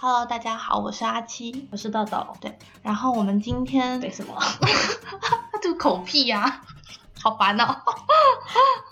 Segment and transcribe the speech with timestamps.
[0.00, 2.24] Hello，大家好，我是阿七，我是豆豆。
[2.40, 4.40] 对，然后我们今天对什么？
[5.60, 6.62] 这个口屁呀、
[7.20, 7.82] 好烦哦。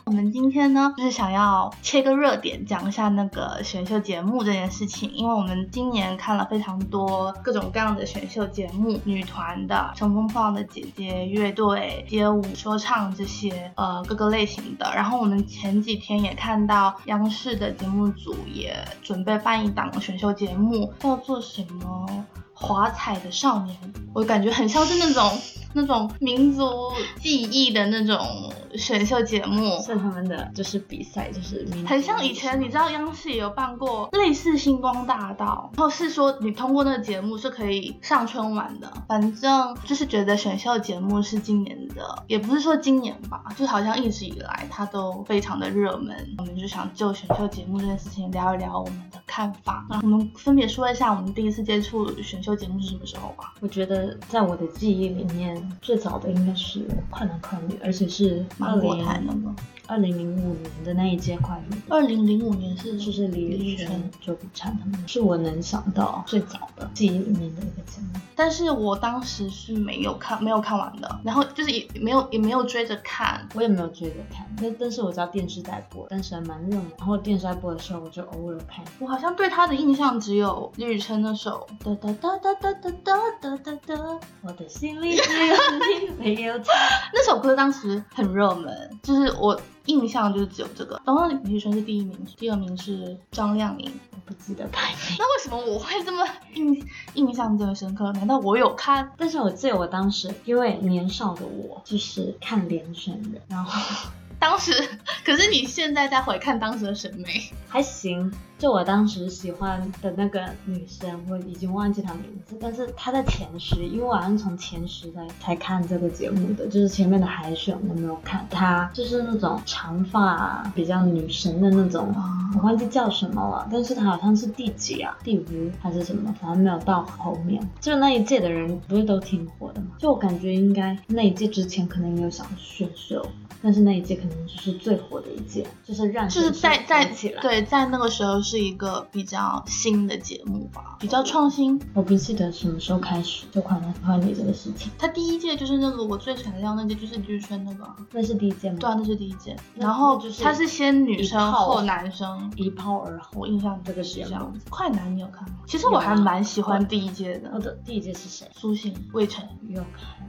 [0.08, 14.88] 我们今天呢，就是想要切个热点，讲一下那个选秀节目这件事情，因为我们今年看了非常多各种各样的选秀节目，女团的、乘风破浪的姐姐、乐队、街舞、说唱这些，呃，各个类型的。
[14.94, 22.24] 然后我们前几天也看到央视的节目组也准备办一档选秀节目，叫做什么？
[22.58, 23.76] 华彩的少年，
[24.14, 25.30] 我感觉很像是那种
[25.76, 26.90] 那种民族
[27.20, 38.90] 记忆的那种选秀节目，是他们的就是比赛，就是民族很像以前你知道央视也有办过类似星光大道，然后是说你通过那个节目是可以上春晚的。
[39.06, 46.16] 反正就是觉得选秀节目是今年的，也不是说今年吧，就好像一直以来它都非常的热门。
[46.38, 49.86] 我们就想就选秀节目这件事情聊一聊我们的看法。
[49.90, 53.52] 那我们分别说一下我们第一次接触选秀节目是什么时候吧。
[53.60, 59.54] 我觉得在我的记忆里面，最早的应该是《快男快女》，而且是芒果台那个，
[59.86, 61.76] 二零零五年的那一届快乐。
[61.88, 68.20] 二零零五年是就是李宇春、周笔畅他们，是我能想到最早的记忆里面的一个节目。
[68.34, 74.46] 但是我当时是没有看，没有看完的，然后就是也没有也没有追着看，我也没有追着看。
[74.60, 76.86] 但但是我知道电视在播，但是还蛮热门。
[76.98, 78.84] 然后电视在播的时候，我就偶尔看。
[78.98, 86.64] 我好像对他的印象只有李宇春那首哒哒哒哒哒哒哒哒哒哒，我的心里只有你，没有他。
[87.14, 91.00] 那首歌当时很热门，就是我印象就是只有这个。
[91.04, 93.90] 然后李宇春是第一名，第二名是张靓颖。
[94.12, 95.16] 我不记得排名。
[95.18, 96.84] 那为什么我会这么印
[97.14, 98.12] 印象这么深刻？
[98.12, 99.12] 难道我有看？
[99.16, 104.72] 但是我记得我当时因为年少的我就是看连选的，然后当时，
[105.24, 108.32] 可是你现在再回看当时的审美，还行。
[108.58, 118.46] 就我当时喜欢的那个女生，我已经忘记她名字，但是她在前十，因为我好像从前十才才看这个节目的，就是前面的海选我没有看。
[118.48, 122.10] 她就是那种长发比较女神的那种，
[122.54, 125.14] 我忘记叫什么了，但是她好像是第几啊？
[125.22, 126.34] 第五还是什么？
[126.40, 127.62] 反正没有到后面。
[127.78, 129.88] 就那一届的人不是都挺火的吗？
[129.98, 133.22] 就我感觉应该那一届之前可能也有想选秀，
[133.66, 137.42] 但是那一届可能就是最火的一届，就是让就是在在起来。
[137.42, 138.36] 对，在那个时候。
[138.46, 141.80] 是一个比较新的节目吧，比较创新。
[141.94, 144.92] 我不记得什么时候开始就快男快女这个事情。
[144.96, 147.84] 他第一届就是那个我最闪亮那届，就是李宇春那个。
[148.12, 148.76] 那是第一届吗？
[148.78, 149.56] 对啊，那是第一届。
[149.74, 153.40] 然后就是他是先女生后男生，一炮而红。
[153.40, 154.60] 我印象这个是这样子。
[154.70, 155.56] 快男你有看吗？
[155.66, 157.50] 其实我还蛮喜欢第一届的。
[157.52, 158.48] 我的第一届是谁？
[158.54, 159.44] 苏醒、魏晨。
[159.70, 159.82] 有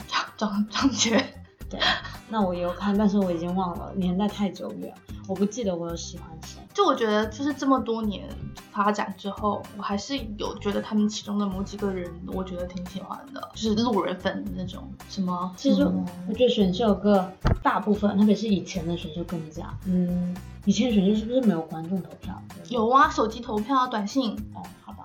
[0.10, 0.26] 看。
[0.38, 1.24] 张张杰。
[1.70, 1.80] 对，
[2.30, 4.94] 那我有看，但是我已经忘了，年代太久远，
[5.28, 6.62] 我不记得我有喜欢谁。
[6.74, 8.30] 就我觉得，就是这么多年
[8.72, 14.88] 发展之后，我还是有觉得他们其中的某几个人，我觉得挺喜欢的，就是路人粉的那种。
[15.10, 15.52] 什么？
[15.58, 20.36] 其实我觉得选秀个大部分，特别是以前的选秀更加，嗯，
[20.66, 22.42] 以前选秀是不是没有观众投票？
[22.70, 24.38] 有啊，手机投票、短信。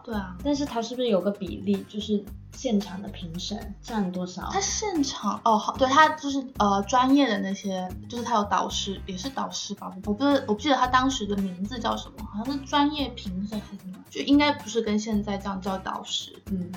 [0.04, 2.24] 对啊，但是他是不是有个比例，就是
[2.54, 4.48] 现场的评审占多少？
[4.52, 9.92] 他现场哦，好，对他就是呃专业的那些，就是他有导师，也是导师吧？
[10.04, 16.42] 我不是，我不记得他当时的名字叫什么，好像是专业评审还是什么，就应该不是跟现在这样叫导师。
[16.50, 16.70] 嗯。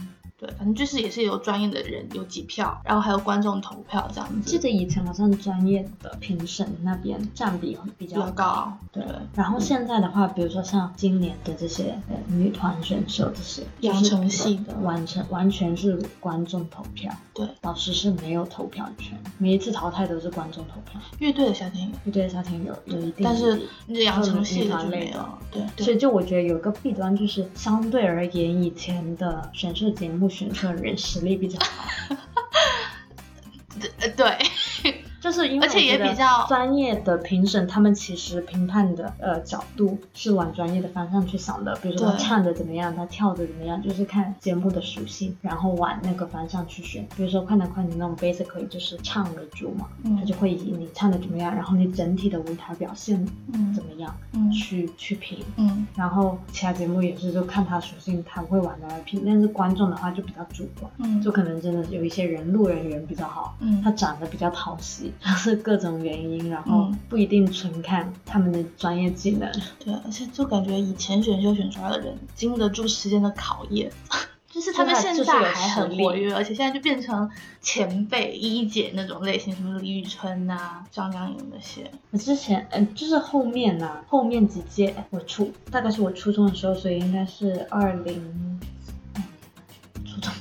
[0.46, 4.50] 对，反正就是也是有专业的人有几票，然后还有观众投票这样子。
[4.50, 8.72] 记得以前好像专业的评审那边占比比较高。
[8.92, 9.04] 对，
[9.34, 11.98] 然后现在的话，比如说像今年的这些
[12.28, 17.12] 女团选手这些，养成系的，完成完全是观众投票。
[17.34, 21.02] 对，老师是没有投票权，每一次淘汰都是观众投票。
[21.20, 23.62] 乐队的夏天有，乐队的夏天有有一定，但是
[24.04, 25.26] 养成系的就没有。
[25.52, 30.30] 对，所以就我觉得有个弊端就是，相对而言，以前的选秀节目。
[30.36, 31.90] 选错人实力比较好，
[34.18, 34.96] 对。
[35.26, 41.76] 就是因为而且也比较专业的评审，他们其实评判的呃角度是往专业的方向去想的。
[41.82, 47.08] 比如说他唱的怎么样，他跳的怎么样，就是看节目的属性，然后往那个方向去选。
[47.18, 49.88] 比如说快男快女那种 basic 就是唱为主嘛，
[50.20, 53.26] 他就会以你唱的怎么样，然后你整体的舞台表现
[53.74, 54.16] 怎么样，
[54.54, 55.40] 去去评。
[55.56, 59.24] 嗯，然后其他节目也是就看他属性，他会往哪来评。
[59.26, 65.12] 但是观众的话就比较主观，嗯，就可能真的有一些人路人缘比较好，嗯，他长得比较讨喜。
[65.22, 69.52] 是各种原因，然后不一定纯看他们的专业技能。
[69.80, 73.92] 对，而且就感觉以前选秀选出来的人经得住时间的考验，
[74.50, 77.30] 就是他们现在还很活跃，而且现在就变成
[77.62, 81.90] 前辈一姐那种类型，什么李宇春啊、张靓颖那些。
[82.12, 88.60] 我之前，嗯，就是后面呐，后面几届我初大概是我初中的时候，所以应该是二零。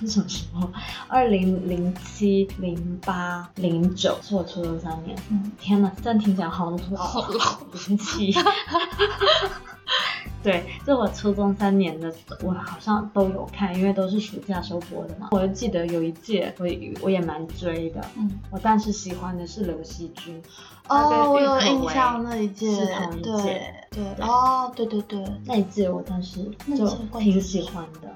[0.07, 0.69] 什么时候？
[1.09, 5.17] 二零零七、零八、零九是我初中三年。
[5.31, 7.59] 嗯，天呐，这样听起来好老，好老。
[7.89, 8.35] 零七。
[10.43, 15.29] 对，就我初中三年的，我好像都有看，因为都是暑假时候播的嘛。
[15.31, 16.67] 我就记得有一届，我
[17.01, 18.05] 我也蛮追的。
[18.17, 20.43] 嗯，我当时喜欢的是刘惜君。
[20.87, 22.71] 哦，我有印象那一届。
[22.75, 23.75] 是同一届。
[23.91, 24.05] 对。
[24.21, 26.45] 哦，对对对，那一届我当时
[26.77, 26.87] 就
[27.19, 28.15] 挺喜欢的。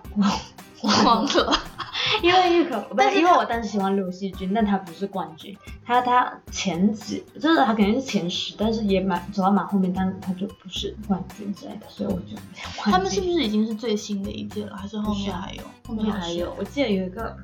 [1.05, 1.59] 忘了。
[2.23, 5.57] 因为玉可不是，因为我当时喜欢刘惜君，但他不是冠军，
[5.89, 12.37] 他他前几就是他肯定是前十，但是也蛮走到蛮后面，但他就不是冠军之类的，所以我就
[12.77, 15.63] 他们是不是已经是最新的一届了，还是后面还有？
[15.87, 17.35] 后面还有，我记得有一个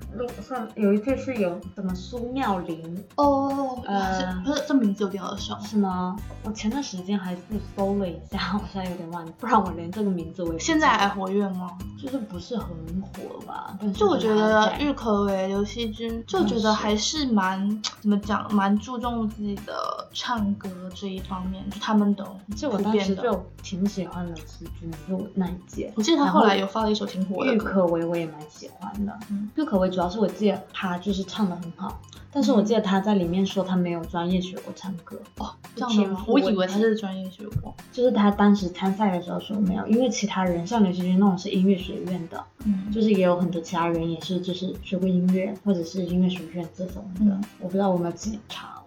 [0.47, 6.15] 上有一届是有什么苏妙玲哦，呃，不是这名字有点耳熟，是吗？
[6.43, 7.41] 我前段时间还是
[7.75, 11.71] 搜了一下， 我现在有点忘记，不然我连这个名字我也现在还活跃吗？
[11.99, 12.69] 就是不是很
[13.01, 13.79] 火吧？
[13.95, 14.75] 就我觉得。
[14.81, 22.25] 郁可唯、刘惜君就觉得还是蛮怎么讲，蛮注重自己的唱歌这一方面，就他们都
[22.57, 25.93] 就我当时就挺喜欢刘惜君，就那一届。
[25.97, 27.55] 我记得他后来有发了一首挺火的。
[27.55, 29.19] 郁可唯我也蛮喜欢的，
[29.57, 32.01] 郁可唯主要是我记得他就是唱的很好，
[32.35, 36.25] 但是我记得他在里面说他没有专业学过唱歌哦，这样吗？
[36.27, 44.75] 我以为他是专业学过，就是他当时参赛的时候说没有，因为其他人像刘惜君那种是音乐学院的，嗯，就是也有很多其他人也是就是。
[44.83, 48.84] 学过音乐或者是音乐学院这种的，我不知道我有没有记差了，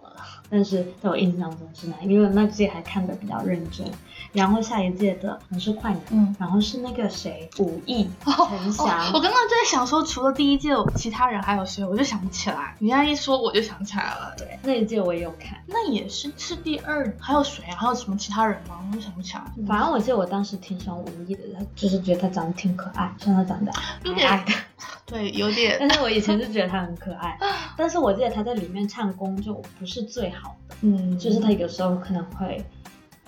[0.50, 3.86] 但是在我印象中是男，因为那届还看的比较认真。
[4.32, 9.06] 然后下一届的可能是快男，嗯，然后是那个谁，武艺陈翔。
[9.14, 11.82] 我刚刚就在想说，除了第一届，其他人还有谁？
[11.84, 12.74] 我就想不起来。
[12.78, 14.34] 你这样一说，我就想起来了。
[14.36, 15.58] 对，那一届我也有看。
[15.66, 17.76] 那也是是第二，还有谁啊？
[17.78, 18.78] 还有什么其他人吗？
[18.90, 19.42] 我就想不起来。
[19.66, 21.42] 反正我记得我当时挺喜欢武艺的，
[21.74, 24.52] 就是觉得他长得挺可爱，像他长得矮矮的。
[25.06, 25.76] 对，有点。
[25.80, 27.38] 但是我以前就觉得他很可爱，
[27.76, 32.64] 但是我记得他在里面唱功就不是最好的，嗯，就是他有时候可能会，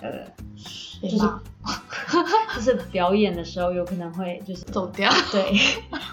[0.01, 0.09] 呃。
[1.01, 1.17] 就是，
[2.53, 5.51] 就是表演的时候有可能会就是走掉，对，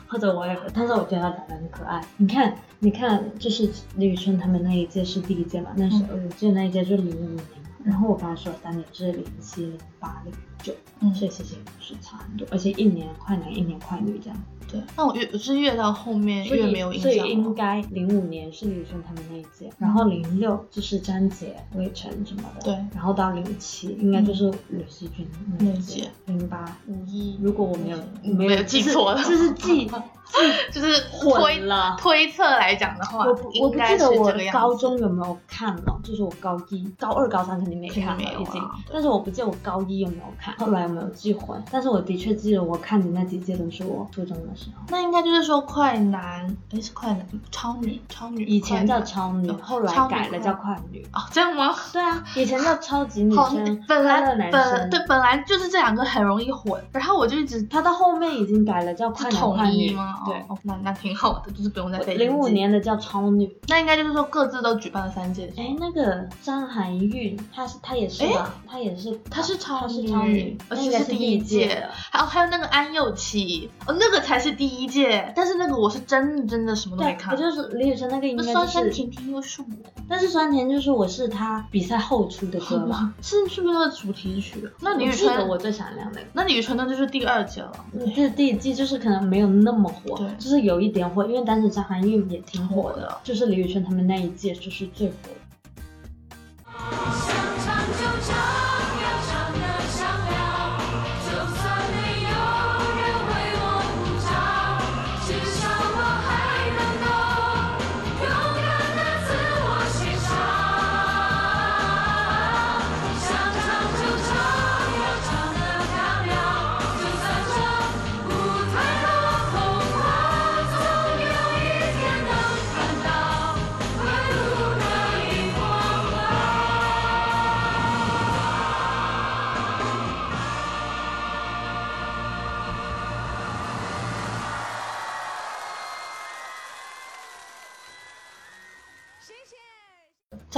[0.07, 2.03] 或者我也，但是我觉得他长得很可爱。
[2.17, 10.33] 你看，你看，就是李宇春他们那一届是第一届嘛，那时候我记得那一届就零五年嘛，然后我刚才说三年是零七、零八、零
[10.63, 14.39] 九，嗯，所以其实也不是差很多，而且一年快男，一年快女这样。
[14.71, 17.11] 对，那我越是越到后面越没有印象。
[17.11, 22.63] 所以应该零五年是李宇春他们那一届，然后零六就是张杰、魏晨什么的。
[22.63, 25.27] 对，然后到零七应该就是吕惜君
[25.59, 26.11] 那一届。
[26.27, 29.91] 零八、五一，如果我没有没有记错了，就是记。
[30.73, 44.83] 就是推了推测来讲的话，我不我不记得我高中有没有看了，就是我高一、高二、高三肯定没看了已经，但是我不记得我高一有没有看，后来有没有记混，但是我的确记得我看的那几届都是我初中的时候。
[44.89, 51.05] 那应该就是说快男，哎是快男，超女，超女，以前叫超女，后来改了叫快女。
[51.13, 51.75] 哦，这样吗？
[51.93, 54.21] 对啊，以前叫 超级女生，本来
[54.51, 60.18] 本对本来就是这两个很容易混，然后我就一直他到后面已经改了叫快男快女吗？
[60.27, 65.53] 对，那那挺好的，就是不用再费零五年的叫超女，那应该就是说各自都举办了三届。
[65.57, 68.55] 哎，那个张含韵，她是她也是吧？
[68.67, 71.87] 她也是，她是超女，而且是第一届。
[72.11, 77.35] 还有还有那个安又琪，哦，那个才是第一届，但是那个我是真真的什么都没看。
[77.35, 79.69] 我就是李宇春那个应该是酸酸甜甜又是我，
[80.09, 84.69] 但是酸甜就是我是她比赛后出的歌嘛，是是不是那个主题曲？
[84.81, 87.73] 那李宇春我最闪亮的，那李宇春那就是第二届了，
[88.15, 95.15] 是第一季，就是可能没有那么火，对，就是有一点火，因为当时张含韵也挺火的，就是李宇春他们那一届就是最火。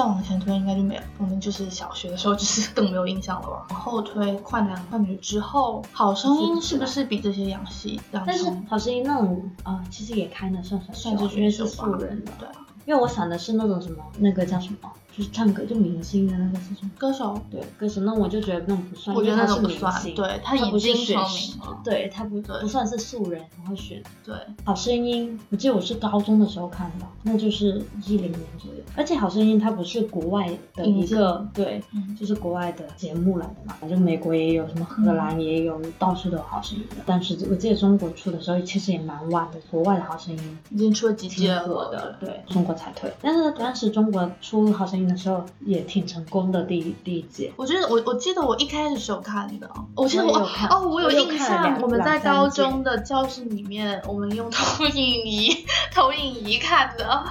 [0.01, 3.67] 再往前推应该就没有，我们就是小学的时候就是更没有印象了吧。
[3.69, 8.01] 往后推快男快女之后，好声音是不是比这些洋戏？
[8.11, 12.33] 但是好声音那种啊，其实也开的算算算是因为是素人的。
[12.39, 12.49] 对，
[12.87, 16.91] 因为我想的是那种什么，那个叫什么就是唱歌就明星的那个是什么？
[16.97, 22.61] 歌手，对，歌手，那我就觉得那种不算，我觉得是种不算，明星，对他已经选成名了，对他不对。
[22.61, 24.03] 不算是素人，然后选。
[24.25, 24.35] 对，
[24.65, 28.81] 好声音，我记得我是高中的时候看的，那就是一零年左右。
[28.97, 32.17] 而且好声音它不是国外的一个，对，嗯。
[32.19, 36.97] 就是国外的节目来的嘛，反正美国也有，什么荷兰也有，到处都有好声音的。
[37.07, 43.13] 但是我记得中国出的时候其实也蛮晚的，国外的好声音已经出了几届挺了，火的，对，中国才退。
[43.21, 47.53] 但是当时中国出好声音的时候也挺成功的，第一第一届。
[47.57, 57.25] 我觉得我我记得我一开始是有看的，我记得我有看哦，我有印象，我们在高中的教室里面，我们用投影仪投影仪看的，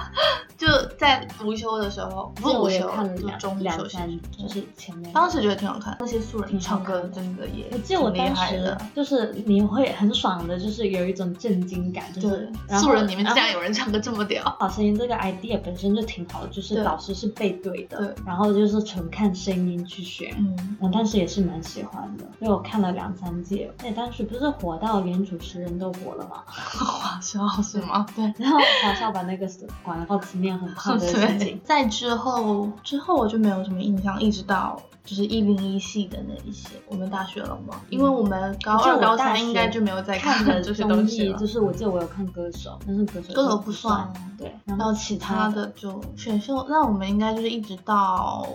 [0.56, 0.66] 就
[0.98, 5.12] 在午休的时候，不这我也是午休，看了两就中午两休息三，就是前面。
[5.12, 8.76] 当时觉得挺好看，那些素人唱歌真的也我记得我当时。
[8.94, 20.34] 就是你会很爽的，就是有一种震惊感，就是对，素人里面竟然然后有人唱歌这么屌，好声音这个 idea 本身就挺好的，就是对导师是背对的对，然后就是纯看声音去学。
[20.38, 26.42] 嗯，我当时也是蛮喜欢的，因为我看了两三届，那当时不是火到连主持人都火了吗？
[26.46, 28.06] 华少是吗？
[28.16, 28.24] 对。
[28.38, 29.48] 然后华少把那个
[29.82, 34.80] 广告词念很胖的事情，，在之后之后我就没有什么印象，一直到
[35.10, 41.36] 就是一零一系的那一些，我们大学了嘛，因为我们高二、高三应该就没有再看的东西了。
[41.36, 41.44] 就。
[41.50, 48.46] 是我记得我有看歌手，但是歌手歌手不算对，然后其他的就选秀，那我们应该就是一直到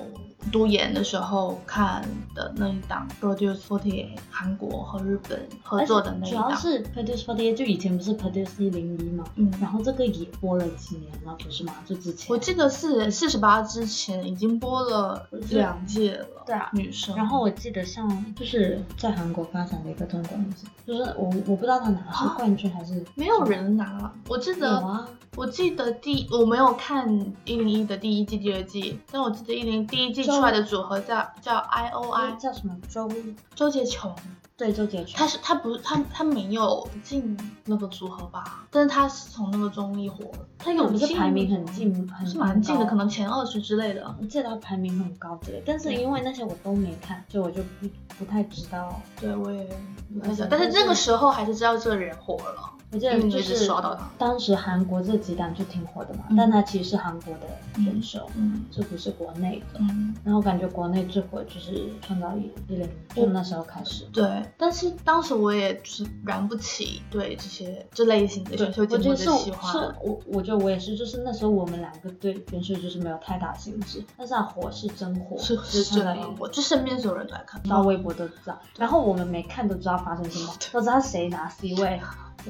[0.52, 6.44] 读研的时候看的那一档 Produce Forty 韩国和日本合作的那一档。
[6.44, 11.74] 主要是 Produce Forty 就以前不是 Produce 一零一嘛，嗯，然后这个也播了几年了，不是吗？
[11.86, 16.26] 就之前我记得是四十八之前已经播了两届了。
[16.46, 17.16] 对啊女生。
[17.16, 32.76] 然后我记得像就是在韩国发展的一个中国女生，就是我我不知道她拿的是冠军还是没有人拿，我记有得啊，我记得第我没有看一零一的第一季、第二季，但我记得一零第一季出来的组合叫叫 I O I 叫什么？
[32.90, 33.10] 周？
[33.56, 34.14] 周杰琼，
[34.58, 38.66] 对周杰伦，他是他不是他他没有进那个组合吧？
[38.72, 44.16] 但是他是从那个综艺火的，他有不是进排名很近，很是蛮近的，可能前二十之类的。
[44.22, 49.02] 我记得他排名很高之类，但是因为那些我都没看，所以我就不不太知道。
[49.20, 49.68] 对，我也
[50.14, 52.72] 不太知道嗯，但是那个时候还是知道这个人火了。
[52.92, 59.80] 我记得就是刷到他当时韩国这几档就挺火的嘛，嗯但他其实是韩国的选手，嗯这不是国内的。
[59.80, 64.06] 嗯，然后感觉国内最火就是创造一一零，就那时候开始。
[64.14, 64.45] 对。
[64.58, 69.72] 但是当时我也就是燃不起对这些这类型的选秀节目的我觉得是喜欢。
[69.72, 82.00] 是我我觉得我也是，就是那时候我们两个对选秀就是没有太大兴致，但是啊火是真火，是是真的创造营，我就身边所有人都在看，到微博都知道，然后我们没看都知道发生什么，都知道谁拿 C 位，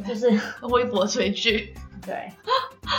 [0.08, 0.30] 就是
[0.70, 1.74] 微博追剧。
[2.06, 2.32] 对，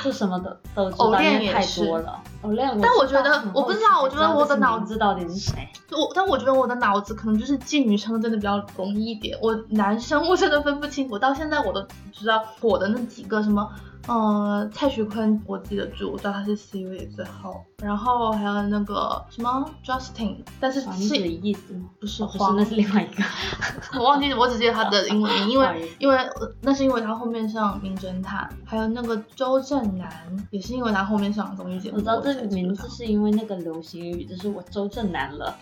[0.02, 2.20] 就什么都都知道，偶练因为太多了。
[2.42, 5.68] 偶练，但我觉得我不知道我觉得我的脑这些名字到底是谁。
[5.92, 13.70] 我，但我觉得我的脑子可能就是记女生真的比较容易一点，我男生我真的分不清，我到现在我都知道火的那几个什么，
[14.06, 21.86] 呃，蔡徐坤我记得住，我知道他是 C 位最后，然后还有那个什么 Justin，但是是的意思吗？
[21.98, 23.24] 不是哦不是，那是另外一个。
[23.98, 30.08] 我忘记，我只记得他的英文名，因为 因为呃那是因为他后面上《名侦探》，还有那个周震南
[30.50, 31.96] 也是因为他后面上综艺节目。
[31.96, 35.56] 我知道这个名字是因为那个流行语，就是我周震南了，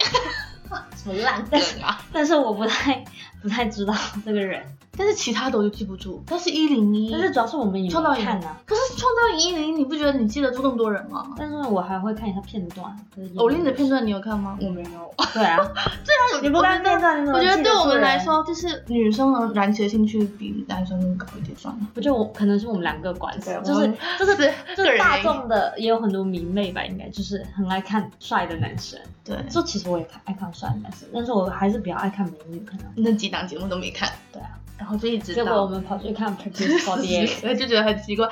[0.96, 1.98] 什么烂梗啊！
[2.12, 3.02] 但是我不太
[3.40, 4.62] 不太知道这个人。
[4.96, 6.22] 但是其他的我就记不住。
[6.26, 11.34] 但是一零一，但是主要是我们也创造看呐、可是创造营一零一，你不觉得你记得住那么多人吗？
[11.36, 12.94] 但是我还会看一下片段。
[13.16, 14.58] 就是偶练的片段你有看吗？
[14.60, 15.14] 我没有。
[15.32, 15.56] 对啊，
[16.04, 21.86] 对啊，你不看片段，我觉得对我们来说，就是女生能燃起的兴趣比男生更高一点，算了。
[21.94, 28.98] 我觉得我可能是我们两个关系，就是就是是就是大个人原因众的也有很多迷妹吧，应该就是很爱看帅的男生。
[29.24, 34.50] 对，就其实我也看爱看帅的男生，但是我还是比较爱看美女，可能那几档节目都没看，对啊。
[34.78, 38.28] 然后就一直结果我们跑去看 Produce Forty Eight， 就觉得很奇怪。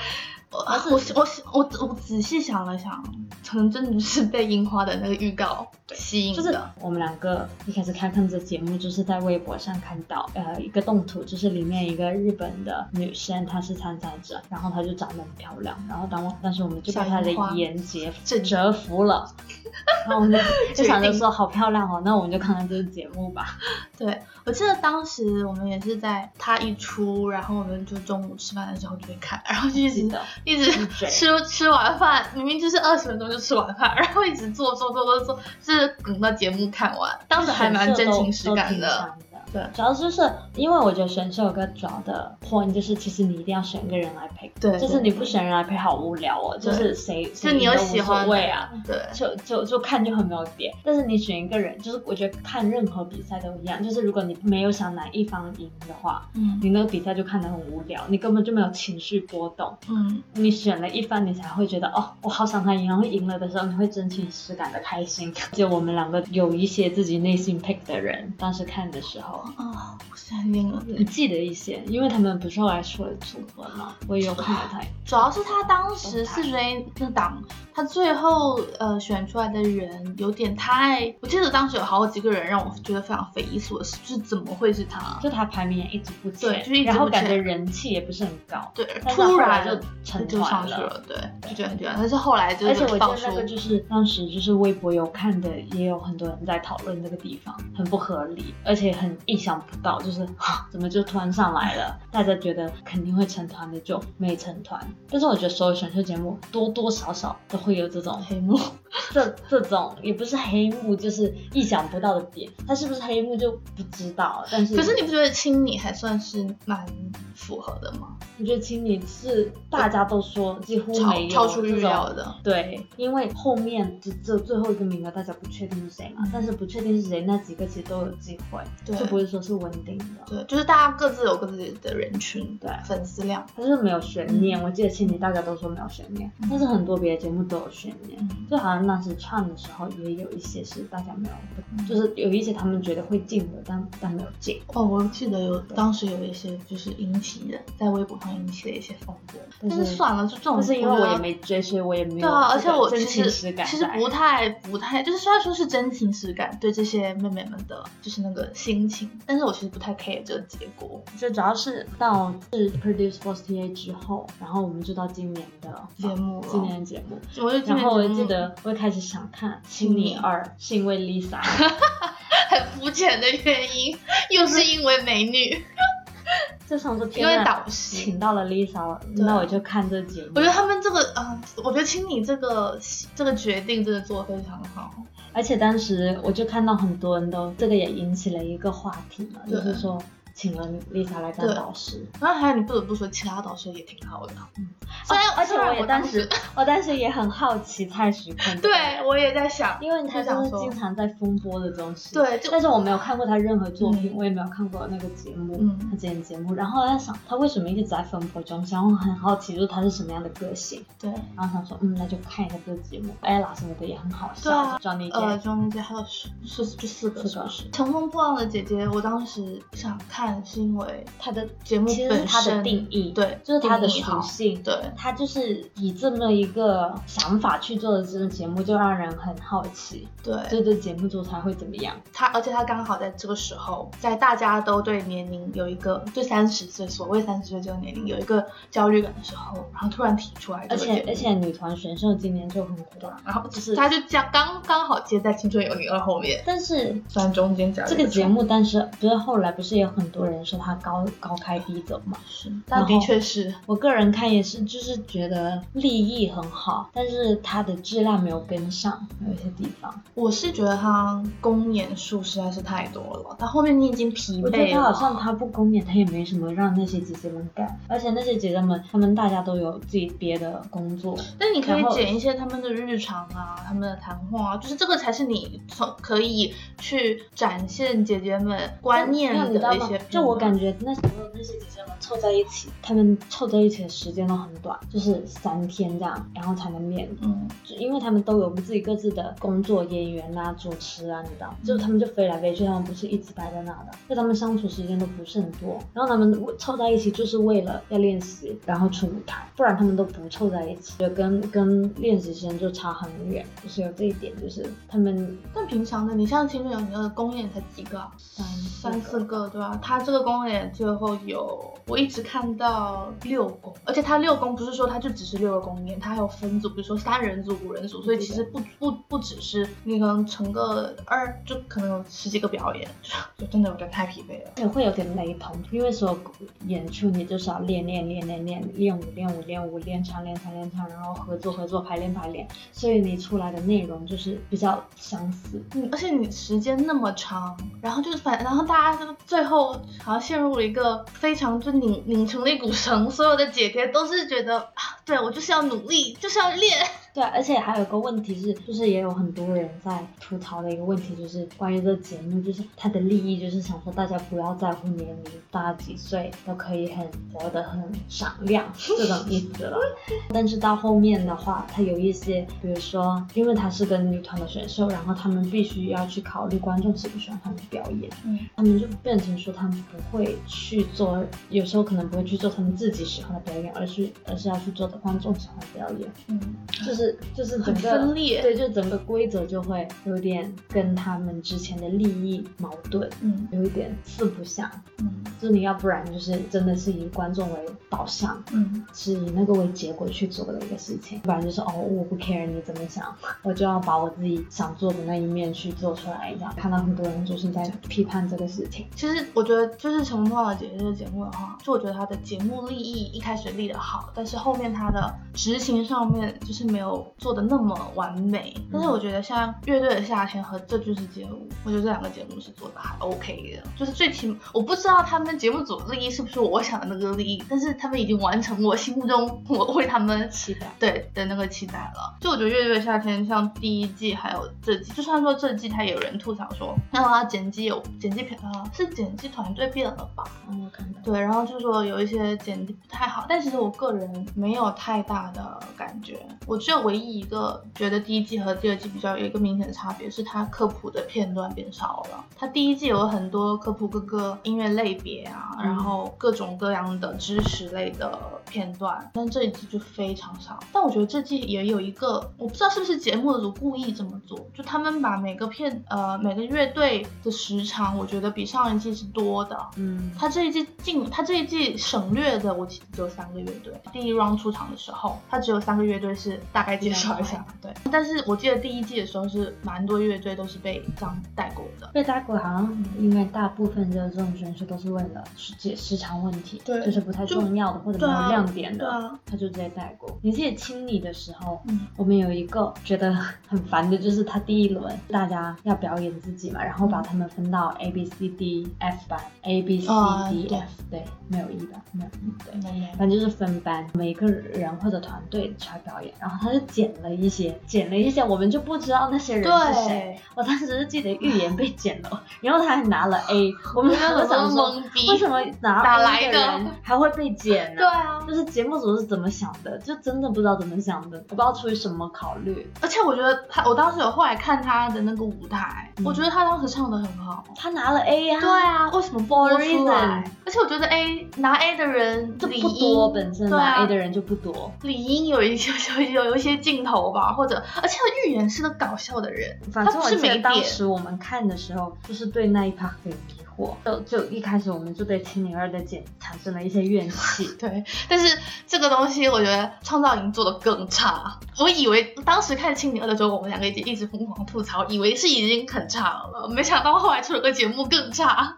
[0.53, 0.59] 我
[0.91, 3.03] 我我我我仔细想了想，
[3.49, 6.43] 可能真的是被樱花的那个预告吸引的。
[6.43, 18.13] 就是我们两个一开始看看这节目，就是在微博上看到呃一个动图，就是里面一个日本的女生，她是参赛者，然后她就长得很漂亮，然后当我但是我们就被她的颜值
[18.45, 19.33] 折服了，
[20.07, 23.59] 然后我们就就想着说好漂亮哦，那我们就看看这个节目吧。
[23.97, 30.03] 对，我记得当时我们也是在她一出，然后我们就中午吃饭的时候就会看，然后就一直
[30.45, 39.15] 一直吃吃完饭，明明就是二十分钟就吃完饭，然后一直做做做做做，就是等到节目看完，当时还蛮真情实感的。。
[39.53, 40.23] 对主要就是
[40.57, 48.73] 因为我觉得选秀有个主要的 point 就是，其实你一定要选一个人来配，对就是你不选人来配好无聊哦，就是谁就你有喜欢的谁赢都无所谓啊。
[48.87, 59.77] 对，就就就看就很没有点，但是你选一个人，就是我觉得看任何比赛都一样，就是如果你没有想哪一方赢的话，嗯你那个比赛就看得很无聊，你根本就没有情绪波动。
[59.89, 65.33] 嗯，你选了一方，你才会觉得哦，我好想他赢，然后赢了的时候，你会真情实感的开心。
[65.53, 70.83] 就我们两个有一些自己内心 pick 的人，当时看的时候，啊，我现在晕了。
[70.87, 74.81] 你记得一些，因为他们不是后来出了组合嘛，我也有看到他。
[75.05, 77.43] 主要是他当时四十 A 那档，
[77.75, 85.19] 他最后呃选出来的人有点太，我记得当时有好几个人让我觉得非常匪夷所思，就是怎么会是他？
[85.21, 91.17] 就他排名也一直不前，对就是一直然后感觉人气也不是很高，对，突然就成就团了上去了，对，
[91.51, 91.93] 就觉得很绝。
[91.95, 101.99] 但是后来就而且我觉是爆出得那个就是当时就是微博有看的，也有很多人在讨论这个地方很不合理，而且很意想不到，就是哈怎么就突然上来了？
[102.11, 104.87] 大家觉得肯定会成团的就没成团。
[105.09, 108.59] 但是我觉得所有选秀节目多多少少都会有这种黑幕，
[109.13, 112.51] 这这种也不是黑幕，就是意想不到的点。
[112.67, 116.87] 它是不是黑幕就不知道，但是可是你不觉得亲你还算是蛮
[117.35, 118.17] 符合的吗？
[118.39, 130.05] 我觉得青你是大家都说几乎没有超出预料的，对，因为后面只只有最后一个名额，大家不确定是谁嘛，嗯但是不确定是谁，那几个其实都有机会，对就不会说是稳定的。
[130.27, 132.71] 对，就是大家各自有各自的人群，对。
[132.85, 134.65] 粉丝量，它就是没有悬念，嗯。
[134.65, 138.47] 我记得青你大家都说没有悬念，但是很多别的节目都有悬念，嗯。
[138.51, 141.35] 就好像那时唱的时候也有一些是大家没有，
[141.79, 141.87] 嗯。
[141.87, 144.61] 就是有一些他们觉得会进的，但但没有进。
[144.69, 161.03] 哦，我记得有当时有一些就是引起的，在微博上引起的一些风波，但但是是算了，就这种，但是因为我也没追，所以我也没有对啊，而且我其实其实不太不太，就是虽然说是真情实感对这些妹妹们的，就是那个心情，但是我其实不太 care 这个结果。
[161.19, 167.19] 就主要是到是 Produce Force TA 之后，然后我们就到今年的节目了今年的节目。
[167.43, 171.41] 我就然后我记记得我一开始想看《青你二》，是因为 Lisa，
[172.51, 173.97] 很肤浅的原因，
[174.31, 175.65] 又是因为美女，
[176.69, 178.19] 就想说因为，导师请。
[178.19, 180.47] 到了 Lisa，那我就看这节目我觉。
[180.47, 182.79] 得他们这个，嗯、我觉得青你这个
[183.15, 184.93] 这个决定真的做得非常好。
[185.33, 190.03] 而且当时我就看到很多人都这个也引起了一个话题嘛，就是说
[190.35, 192.07] 请了 Lisa 来当导师。
[192.21, 194.33] 然后还有你不得不说，其他导师也挺好的。
[194.59, 194.69] 嗯
[195.05, 198.61] 虽然、哦而且我也当当时，我当时也很好奇蔡徐坤。
[198.61, 198.71] 对
[199.07, 202.15] 我也在想，因为他就是经常在风波的东西。
[202.15, 206.55] 对但是我没有看过他任何作品，嗯我也没有看过那个节目，嗯他之前节目。
[206.55, 208.65] 然后我在想，他为什么一直在风波中？
[208.71, 210.85] 然后很好奇，就是他是什么样的个性。
[211.01, 213.15] 对，然后想说，嗯，那就看一下这个节目。
[213.23, 215.43] ella 什么的也很好笑对啊，Johnny 呃，Depp。
[215.43, 217.71] 中间还有是是就四个四个是不是？
[217.71, 231.95] 乘风破浪的姐姐，我当时想看是因为他的节目其实是他的定义，对就是他的属性，对他就是以这么一个想法去做的这个节目，就让人很好奇，对，这个节目组才会怎么样。
[232.13, 242.85] 他，而且他刚好在这个时候，在大家都对年龄有一个对三十岁所谓三十岁这个年龄有一个焦虑感的时候，然后突然提出来而且而且女团选秀今年就很火，
[243.25, 252.17] 然后就是他就这样刚刚好接在《青春有你二》后面，但是虽然中间加了一窗这个节目，但是不是后来不是也有很多人说他高高开低走嘛？
[252.29, 260.03] 是，但的确是我个人看也是，就是觉得利益很好，但是它的质量没有跟上，有一些地方。
[260.15, 264.73] 我是觉得他公演数实在是太多了，到后面你已经疲我觉得惫。
[264.73, 271.19] 他好像他不公演，他也没什么让那些姐姐们干，而且那些姐姐们，她们大家都有自己别的工作。
[271.39, 280.02] 但你可以剪一些他们的日常啊，他们的谈话啊，就是这个才是你从可以去展现姐姐们观念的一些？
[280.09, 287.09] 就我感觉那时候那些姐姐们凑在一起，她们凑在一起的时间都很短，就是三天这样，然后才能面。
[287.21, 295.79] 嗯，就因为她们都有自己各自的工作，演员啊、主持啊，你知道，就她们就飞来飞去，她们不是一直待在那的，就她们相处时间都不是很多。
[295.93, 303.45] 然后她们凑在一起就是为了要练习，然后出舞台，不然她们都不凑在一起，就跟跟练习生就差很远。
[303.63, 322.89] 就是有这一点，就是她们但平常的你像《青春有你二》公演才几个啊，三三四个对吧、他它这个公演最后有，我一直看到六公，而且它六公不是说它就只是六个公演，它还有分组，比如说三人组、五人组，所以其实不不不只是你可能成个二，就可能有十几个表演，
[323.37, 324.51] 就真的有点太疲惫了。
[324.57, 326.19] 也会有点雷同，因为所有
[326.67, 335.63] 演出你就是要练练练练练练舞练舞练舞练唱练唱练唱，然后合作合作排练排练，所以你出来的内容就是比较相似。
[335.75, 346.87] 嗯，而且你时间那么长，然后就是反，然后大家就最后好像陷入了一个非常就拧拧成了一股绳，所有的姐姐都是觉得啊，对我就是要努力，就是要练。
[347.15, 359.79] 对，而且还有个问题是，就是也有很多人在吐槽的一个问题，就是关于这个节目，就是它的利益就是想说大家不要在乎年龄，大家几岁都可以很活得很闪亮这种意思了。
[360.33, 376.41] 但是到后面的话，它有一些，比如说，因为他是跟女团的选秀，然后他们必须要去考虑观众喜不喜欢他们的表演，嗯，他们就变成说他们不会去做，有时候可能不会去做他们自己喜欢的表演，而是而是要去做的观众喜欢的表演，嗯，
[376.87, 377.02] 就是
[377.35, 378.43] 就是整很个分裂。
[378.43, 384.71] 对，就整个规则就会有点跟他们之前的利益矛盾，嗯有一点四不像。
[384.99, 385.11] 嗯
[385.41, 387.59] 就是你要不然就是真的是以观众为
[387.91, 393.13] 导向，嗯，是以那个为结果去做的一个事情，不然就是哦我不 care 你怎么想，
[393.43, 396.33] 我就要把我自己想做的那一面去做出来。
[396.35, 398.87] 这样看到很多人就是在批判这个事情。
[398.95, 408.55] 其实我觉得就是《乘风破浪的姐姐》这个节目的话，就我觉得它的节目立意一开始立得好，但是后面它的执行上面就是没有做的那么完美。
[408.73, 420.67] 但是我觉得像《乐队的夏天》和《这就是街舞》，我觉得这两个节目是做的还 OK 的，就是最起码我不知道他们节目组的利益是不是我想的那个利益，但是他们已经完成我心目中我为他们期待。
[420.79, 422.17] 对的那个期待了。
[422.21, 430.25] 就我觉得《乐队的夏天》像第一季还有这季，就算说这季，他也有人吐槽说，那他剪辑有剪辑片啊，是剪辑团队变了吧？
[430.49, 431.01] 嗯，我看到。
[431.05, 436.19] 对，然后就说有一些剪辑不太好，但其实我个人没有太大的感觉。
[436.47, 442.25] 我只有唯一一个觉得第一季和第二季比较有一个明显的差别，是它科普的片段变少了。
[442.37, 448.19] 它第一季有很多科普各个音乐类别啊，嗯然后各种各样的知识类的
[448.51, 450.59] 片段，但这一季就非常少。
[450.73, 459.59] 但我觉得这季也有一个，我不知道是不是节目组故意这么做，就他们把每个片呃每个乐队的时长，我觉得比上一季是多的。
[459.77, 463.73] 嗯，他这一季进，他这一季省略的，我只有三个乐队。
[463.93, 467.73] 第一 round 出场的时候，他只有三个乐队是大概介绍一下，对。
[467.91, 471.89] 但是我记得第一季的时候是蛮多乐队都是被这样带过的。
[471.93, 480.19] 被带过好像因为大部分的这种选手都是为了时时长问题，对就是不太重要的或者没有亮点的，对啊他就直接带过。
[480.23, 483.13] 你记得清理的时候，嗯我们有一个觉得
[483.47, 492.93] 很烦的，就是他第一轮大家要表演自己嘛，然后把他们分到 A B C D F 班，A B C 啊 D 对 F，对，没有 E 班，没有 E，对。
[492.97, 500.19] 反正就是分班，每个人或者团队出来表演，然后他就剪了一些，剪了一些，我们就不知道那些人是谁。
[500.35, 507.79] 我当时是记得预言被剪了， 然后他还拿了 A， 我们那那时候想说，懵逼，为什么拿哪 A 来的的人还会被剪呢？
[507.79, 512.71] 对啊，就是节目组是怎么想的，就真的不知道怎么想的，我不知道出于什么考虑。
[512.81, 517.45] 而且我觉得他，我当时有后来看他的那个舞台，嗯我觉得他当时唱的很好。
[517.55, 520.25] 他拿了 A 呀、对啊，为什么播得 For 出来？
[520.47, 524.73] 而且我觉得 A 拿 A 的人这不多，本身拿 A 的人就不多。
[524.83, 525.73] 理应 有一些
[526.03, 530.63] 有有有一些镜头吧，或者而且他预言是个搞笑的人，反正是我记得当。
[530.63, 537.47] 时我们看的时候，就是对那一 part 很迷惑，就就一开始我们就对青零二的剪产生了一些怨气。
[537.59, 541.39] 对，但是这个东西我觉得创造营做的更差。
[541.59, 548.57] 我以为当时看《青年二》的时候，我们两个已经一直疯狂吐槽，以为是已经很差了，没想到后来出了个节目更差。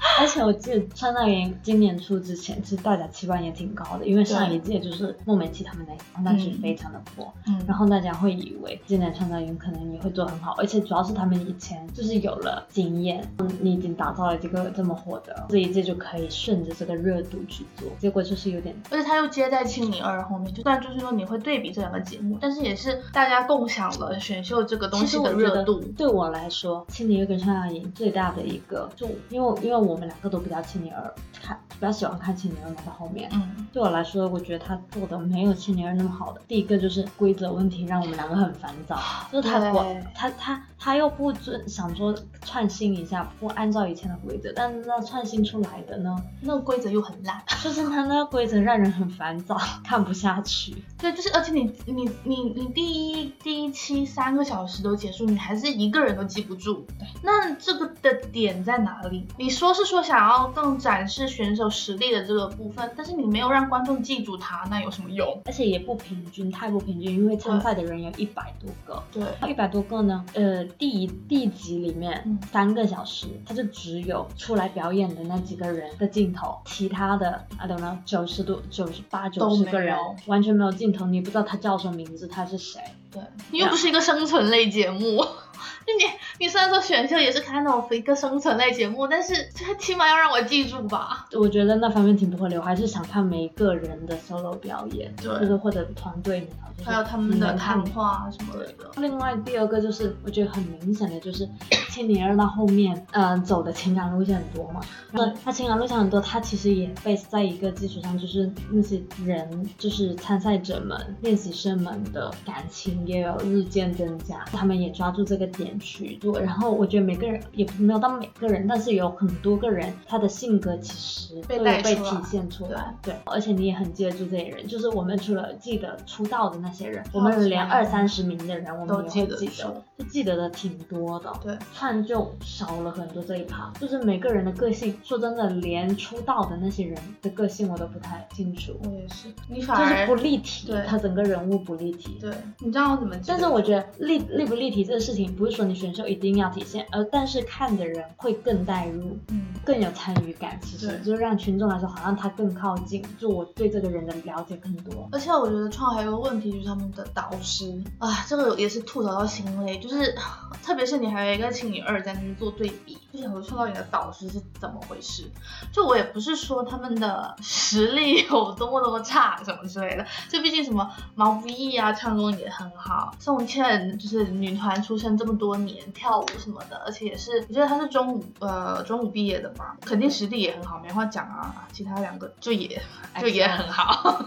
[0.20, 5.86] 而且我记得川大元今年出之前，其实大家期望也挺高的，因为上一届就是孟美岐他们
[6.22, 25.80] 那一是非常的火，嗯然后大家会以为今年川大元可能也会做很好，而且主要是他们以前就是有了经验，嗯你已经打造了这个这么火的，这一届就可以顺着这个热度去做，结果就是有点而且他又接在《青年二》后面，就算就是说你会对比这两个节目，但是也是大家共享了选秀这个东西的热度。
[25.96, 33.28] 对我来说，青年二跟川大营最大的一个，就因为因为我们两个都比较青年儿看，比较喜欢看青年二拿到后面。
[33.32, 36.40] 嗯，对我来说，我觉得他做的没有青年儿那么好的。
[36.46, 38.98] 第一个就是规则问题，让我们两个很烦躁。
[39.32, 47.42] 就是他管他他他又不遵想说创新一下，不按照以前的规则，但是那创新出来的呢，那个规则又很烂。
[47.62, 50.74] 就是他那个规则让人很烦躁， 看不下去。
[50.98, 56.86] 对，就是而且你你你你第一第一期三个小时都结束，你还是一个人都记不住。
[56.98, 59.26] 对，那这个的点在哪里？
[59.38, 65.40] 你说是是说想要更展示选手实力的这个部分，但是你没有让观众记住他，那有什么用？
[65.46, 82.80] 而且也不平均，太不平均，因为参赛的人有一百多个，对，一百多个呢，呃，第一第一集里面嗯三个小时，他就只有出来表演的那几个人的镜头，其他的 I don't know 九十多、九十八、九十个人完全没有镜头，你不知道他叫什么名字，他是谁。
[83.12, 85.18] 对，你又不是一个生存类节目，
[85.86, 86.04] 就你
[86.38, 91.26] 你虽然说选秀也是 kind of 一个生存类节目，但是这起码要让我记住吧。
[91.32, 98.90] 我觉得那方面挺不合理，我还是想看每一个人的 solo 表演，对就是或者团队里头，就是还有他们的谈话什么的。
[98.96, 101.48] 另外第二个就是我觉得很明显的就是
[101.90, 104.80] 千年二到后面，嗯、走的情感路线很多嘛。
[105.10, 116.38] 然后他情感路线很多，他其实也 base 在一个基础上，就是那些人，就是参赛者们、练习生们的感情也有日渐增加，他们也抓住这个点去做。
[116.40, 122.94] 然后我觉得每个人也没有到每个人，但是有很多个人，他的性格其实被都有被体现出来。
[123.02, 131.32] 对，而且你也很记得住这些人，就是我们除了记得出道的那些人，我们连二三十名的人，我们也都记会记得就记得的挺多的。
[131.42, 142.18] 对，看就少了很多这一趴，就是每个人的个性，说真的，连出道的那些人的个性我都不太清楚，我也是，你反而就是不立体对，他整个人物不立体。
[142.20, 143.24] 对，你知道怎么记得？
[143.28, 150.58] 但是我觉得立立不立体这个事情，不是说你选秀一定要体现，而但是看的人会更带入，嗯，更有参与感。
[150.62, 155.08] 其实就是让群众来说，好像他更靠近，就我对这个人的了解更多。
[155.12, 160.14] 而且我觉得创还有个问题就是他们的导师啊，这个也是吐槽到心累，就是
[160.62, 165.30] 特别是你还有一个青女二在那边做对比，就想说创造营的导师是怎么回事？
[165.72, 182.80] 就我也不是说他们的实力有多么多么差什么之类的，就毕竟什么毛不易啊，唱功也很好，宋茜就是女团出身这么多年，跳舞什么的，而且也是我觉得她是中午呃中五毕业的吧，肯定实力也很好，没话讲啊，其他两个就也
[183.20, 184.24] 就也很好。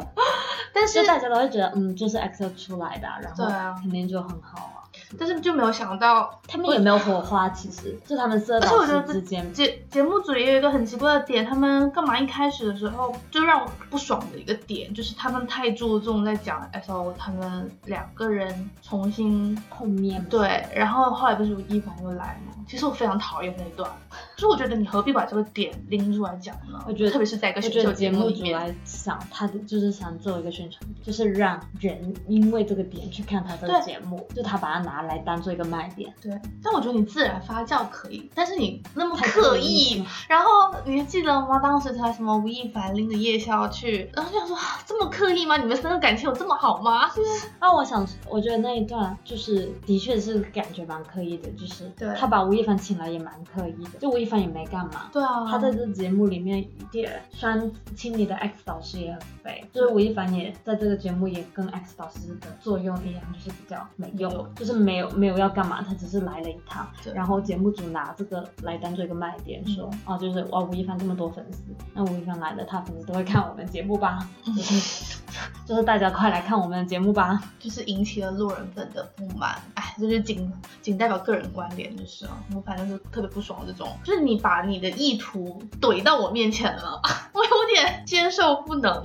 [0.74, 4.79] 但是大家都会觉得，嗯，就是 EXO 出来的啊，然后对啊肯定就很好啊。
[5.18, 22.54] 但是就没有想到，他们也没有火花，其实就他们四个导而且我觉得师之间，节节目组也有一个很奇怪的点，他们干嘛一开始的时候就让我不爽的一个点，就是他们太注重在讲 S O 他们两个人重新碰面，对，然后后来不是吴亦凡又来吗？
[22.68, 23.90] 其实我非常讨厌那一段，
[24.36, 26.78] 就是我觉得你何必把这个点拎出来讲呢？
[26.86, 36.12] 我觉得特别是在一个选秀节目里面，来想，他的就是想做一个宣传，就是让人因为这个点去看他的节目，就他把它拿来当做一个卖点。
[36.20, 36.32] 对，
[36.62, 41.58] 但我觉得你自然发酵可以，但是你那么刻意然后你还记得吗？
[41.60, 45.56] 当时才什么吴亦凡拎着夜宵去，然后就想说啊这么刻意吗？
[45.56, 47.08] 你们三个感情有这么好吗？
[47.08, 55.08] 就是那我想，我觉得那一段就是的确是感觉蛮刻意的，就是对他把吴亦凡请来也蛮刻意的，就吴亦凡也没干嘛。
[55.12, 71.62] 对啊，他在这节目里面一点酸亲你的 X 导师也很肥，就是吴亦凡也在这个节目也跟 X 导师的作用一样，就是比较没用，嗯就是没有没有要干嘛，他只是来了一趟，然后节目组拿这个来当做一个卖点，说、啊就是哇吴亦凡这么多粉丝，
[71.94, 75.18] 那吴亦凡来了，他粉丝都会看我们节目吧， 就是
[75.66, 87.00] 就是大家快来看我们的节目吧， 就是引起了路人粉的不满，哎，这就是仅仅代表个人观点，就是啊，我反正是特别不爽这种，就是你把你的意图怼到我面前了，
[87.32, 89.02] 我有点接受不能。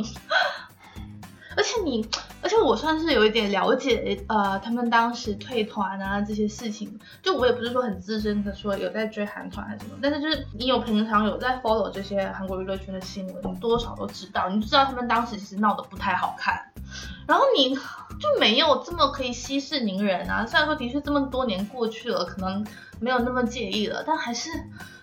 [1.55, 2.05] 而且你，
[2.41, 16.71] 而且我算是有一点了解，呃，他们当时退团啊这些事情，就我也不是说很资深的说有在追韩团还是什么，但是就是你有平常有在 follow 这些韩国娱乐圈的新闻，你多少都知道，你就知道他们当时其实闹得不太好看。
[17.27, 20.45] 然后你就没有这么可以息事宁人啊。
[20.45, 22.65] 虽然说的确这么多年过去了，可能
[22.99, 24.51] 没有那么介意了，但还是，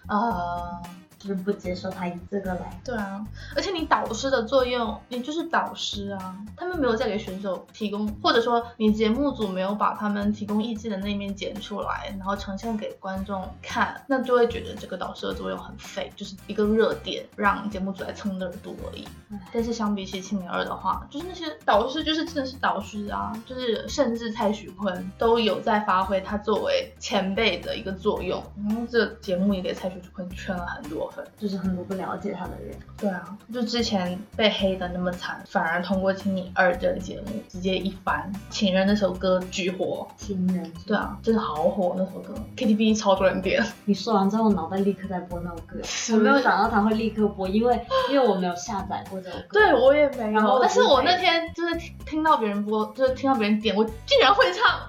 [0.07, 0.81] 呃，
[1.23, 2.81] 就是不接受他以这个来。
[2.85, 19.07] 对啊，而且你导师的作用，你就是导师啊，他们没有在给选手提供，或者说你节目组没有把他们提供意见的那一面剪出来，然后呈现给观众看，那就会觉得这个导师的作用很废，就是一个热点，让节目组来蹭热度而已。
[19.53, 31.25] 但是相比起青年二的话，就是那些导师就是真的是导师啊，就是甚至蔡徐坤都有在发挥他作为前辈的一个作用，然后这节目也给蔡徐坤圈了很多粉。
[31.39, 40.07] 就是很多不了解他的人，对啊，就之前被黑的那么惨，反而通过《青你二》这个节目直接一翻，《情人》那首歌巨火。
[40.17, 40.73] 情人。
[40.87, 43.65] 对，啊，真的好火那首歌，KTV 超多人点。
[43.85, 45.79] 你说完之后，脑袋立刻在播那首歌，
[46.13, 49.45] 我没有想到他会立刻播，因为因为我没有下载过这首歌。
[49.53, 54.81] 对我也没有，但是我那天就是听听到别人播，就是听到别人点，我竟然会唱。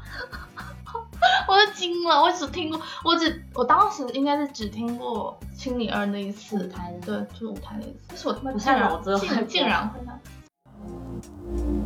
[1.48, 10.14] 我都惊了，我只听过，我只我当时应该是只听过《青你二》那一次舞台对，就是舞台那一次，但是我他妈我竟然竟竟然会那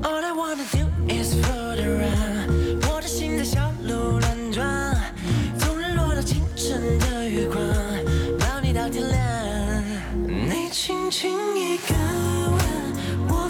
[0.02, 4.66] All I wanna do is float around，我的心在小鹿乱撞，
[5.60, 7.60] 从日落到清晨的月光，
[8.40, 9.18] 抱你到天亮。
[10.26, 11.94] 你轻轻一个
[12.50, 12.60] 吻，
[13.30, 13.48] 我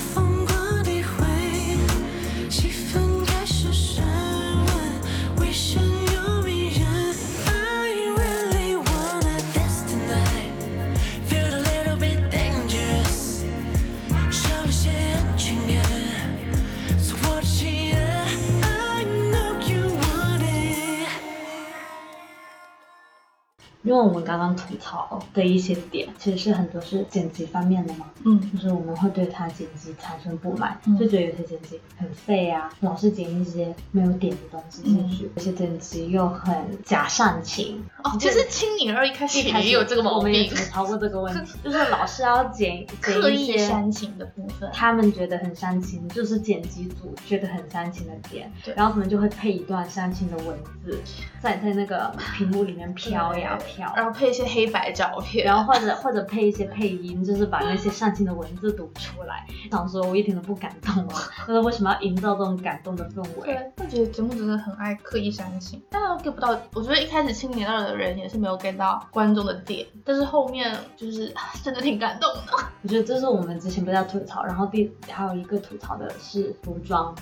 [23.87, 28.37] 因为我们刚刚吐槽的一些点，其实是很多是剪辑方面的嘛，嗯。
[28.51, 30.97] 就是我们会对他剪辑产生不满，嗯。
[30.97, 37.81] 就觉得有些剪辑很废啊，老是剪一些没有点的东西进去，有些剪辑又很假煽情。
[38.03, 44.69] 哦，其实《青你二》一开始也有这个毛我们也病吐，槽过这个问题， 就是老是要剪剪刻意一些煽情的部分。
[44.73, 48.51] 他们觉得很煽情，就是剪辑组觉得很煽情的点。
[48.65, 50.99] 对，然后可能就会配一段煽情的文字，
[51.41, 59.45] 在在那个屏幕里面飘呀飘，然后配一些黑白照片，然后或者或者配一些配音，就是把那些煽情的文字读出来。
[59.69, 63.45] 想说我一点都不感动啊， 就是为什么要营造这种感动的氛围？
[63.45, 66.57] 对，我觉得节目真的很爱刻意煽情，但是 get 不到。
[66.73, 72.53] 我觉得一开始《青年二》的人也是没有 get 到观众的点，但是后面就是真的挺感动的。
[72.83, 77.13] 我觉得这是我们之前不要吐槽，然后第还有一个吐槽的是服装，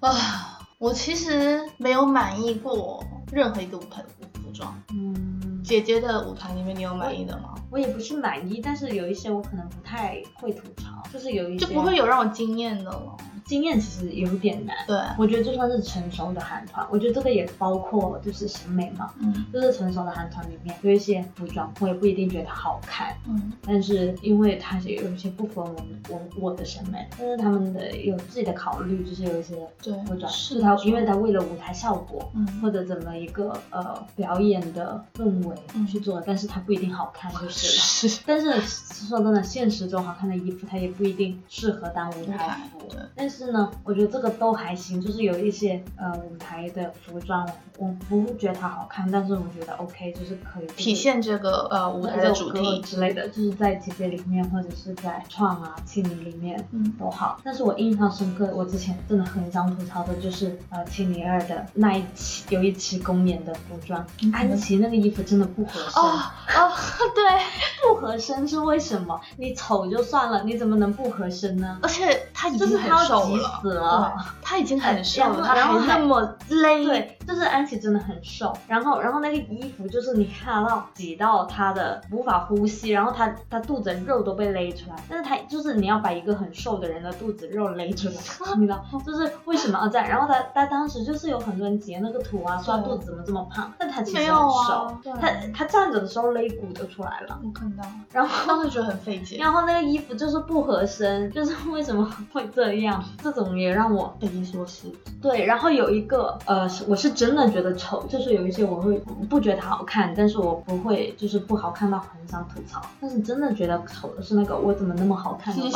[0.00, 4.08] 啊，我其实没有满意过任何一个舞台的
[4.40, 4.74] 服装。
[4.90, 7.52] 嗯，姐姐的舞台里面，你有满意的吗？
[7.72, 13.16] 我也不是满意，但是有一些我可能不太会吐槽，就是有一些就不会有让我惊艳的了。
[13.46, 14.76] 经验，其实有点难。
[14.86, 32.30] 对，我觉得就算是成熟的韩团，我觉得这个也包括就是审美嘛，嗯就是成熟的韩团里面有一些服装，我也不一定觉得好看，嗯但是因为它是有一些不符合我们我我的审美，但是他们的有自己的考虑，就是有一些对服装是是他因为他为了舞台效果。
[32.34, 38.08] 嗯或者怎么一个呃表演的氛围嗯去做，但是它不一定好看就是了。
[38.08, 42.98] 是但是说真的，现实中好看的衣服，它也不一定适合当舞台服对。
[43.14, 52.80] 但是呢，我觉得这个都还行，就是有一些呃舞台的服装，我不觉得它好看，但是我觉得 OK，就是可以体现这个呃舞台的主题。
[52.80, 57.40] 之类的，就是在姐姐里面或者是在创啊、庆里里面嗯都好。
[57.44, 66.02] 但是我印象深刻，我之前真的很想吐槽的就是呃庆里二的那一期有一期公演的服装，嗯安琪那个衣服真的不合身。
[66.02, 66.20] 哦
[66.54, 66.72] 哦，
[67.14, 67.24] 对，
[67.88, 69.20] 不合身是为什么？
[69.36, 71.78] 你丑就算了，你怎么能不合身呢？
[71.82, 74.12] 而且他已就是经很他要挤瘦了，死了。
[74.16, 88.14] 对，他已经很瘦了，他然后还还那么勒，对，就是安琪真的很瘦，然后然后那个衣服就是你看到挤到他的无法呼吸，然后他他肚子肉都被勒出来，但是他就是你要把一个很瘦的人的肚子肉勒出来，
[88.56, 90.08] 你知道，就是为什么要这样？
[90.08, 95.12] 然后他他当时就是有很多人截那个图啊，说她肚子怎么这么胖，但他其实很瘦，有啊，对。
[95.14, 103.02] 她她站着的时候勒骨就出来了，我看到，然后当时觉得很费解，然后那个衣服就是不合身，就是为什么会这样？
[103.22, 104.92] 这种也让我匪夷所思。
[105.20, 105.44] 对。
[105.44, 108.98] 然后有一个呃，是我是真的觉得丑，就是有一些我会
[109.28, 112.82] 不觉得它好看，但是我不会就是不好看到很想吐槽。
[113.00, 115.68] 但是真的觉得丑的是那个我怎么那么好看的就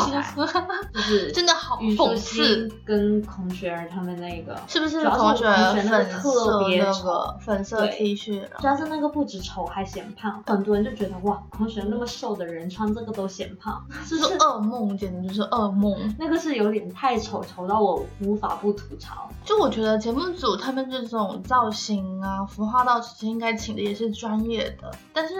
[1.00, 8.42] 是真的好讽刺，跟孔雪儿他们那个，是不是主要是同学同学那个粉特色那别丑个粉色对 T 恤？
[8.58, 15.96] 主要是那个不止丑还显胖，很多人就觉得哇，孔雪儿那么瘦的人穿这个都显胖，这 是噩梦，简直就是噩梦。
[16.18, 19.30] 那个是有点太丑，丑丑到我无法不吐槽。
[19.44, 25.34] 就我觉得节目组他们这种造型啊、服化道，其实应该请的也是专业的，但是，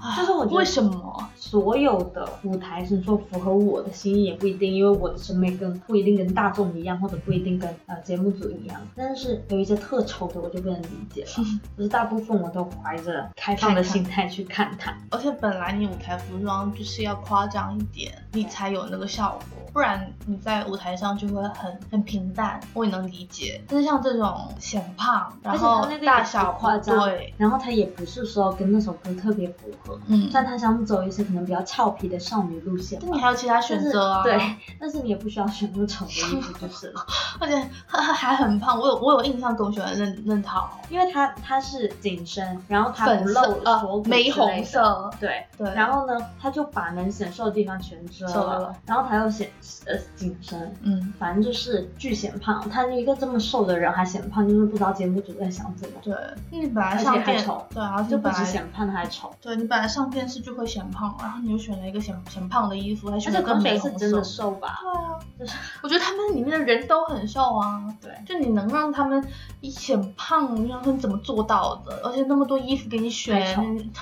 [0.00, 1.28] 唉就是我觉得为什么？
[1.36, 8.80] 所有的舞台是说符合我的心意也不一定，因为我的审美跟不一定跟大众一样，或者不一定跟呃节目组一样。
[8.96, 11.44] 但是有一些特丑的我就不能理解了，
[11.76, 14.96] 就是大部分我都怀着开放的心态去看它。
[15.10, 23.62] 而且本来你舞台服装就是要夸张一点，你才有那个效果，不然你在舞台上就会很很平淡，我也能理解。
[23.68, 33.06] 但是像这种显胖，然后大小夸张对，，然后他也不是说跟那首歌特别符合，嗯，但他想走一些可能比较俏皮的少女路线吧。
[33.08, 34.38] 但你还有其他选择啊，对，
[34.78, 37.04] 但是你也不需要选那么丑的衣服就是了。
[37.40, 40.70] 而且还 还很胖，我有我有印象跟我喜欢的那那套。
[40.88, 43.24] 因为它它是紧身，然后粉
[43.64, 45.44] 呃锁骨玫红色，对。
[45.56, 48.76] 对，然后呢，他就把能显瘦的地方全遮了，遮了。
[48.86, 49.50] 然后他又显
[49.86, 52.68] 呃紧身，嗯，反正就是巨显胖。
[52.68, 56.14] 他一个这么瘦的人还显胖，就是不知道节目组在想什么，对，
[56.50, 59.32] 你本来上电还丑，对啊，就不你本来止显胖，他还丑。
[59.40, 64.16] 对你本来上电视就会显胖，然后你又选了一个显显胖的衣服，还选了更昆北是真美红色。
[64.16, 64.78] 的瘦吧？
[64.82, 65.52] 对啊，就是
[65.82, 67.82] 我觉得他们里面的人都很瘦啊。
[68.00, 69.24] 对，就你能让他们
[69.60, 72.00] 一显胖，你想说你怎么做到的？
[72.04, 73.92] 而且那么多衣服给你选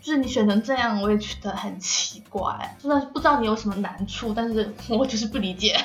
[0.00, 2.76] 就是你选成这样，我也觉得很奇怪。
[2.78, 5.76] 真的不知道你有什么难处，但是 我就是不理解。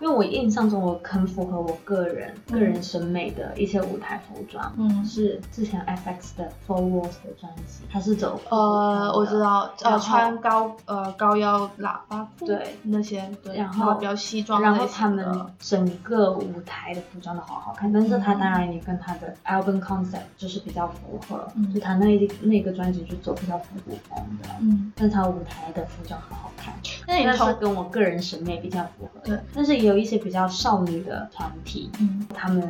[0.00, 9.38] 因为我印象中我很符合我个人、嗯个人审美的一些舞台服装，嗯，是之前 FX 的 Four Walls 的专辑，它是走呃，我知。
[9.40, 26.74] 道，呃，穿高呃高腰喇叭裤，对那些，对，然后比较西装然后他们整个舞台的服装都好好看，但是它当然也跟它的 album concept 就是比较符合，嗯就它那一那个专辑就走比较复古风的，嗯，但是它舞台的服装好好看，
[27.06, 29.20] 那也是跟我个人审美比较符合。
[29.24, 32.60] 对，但是也有一些比较少女的团体，嗯他们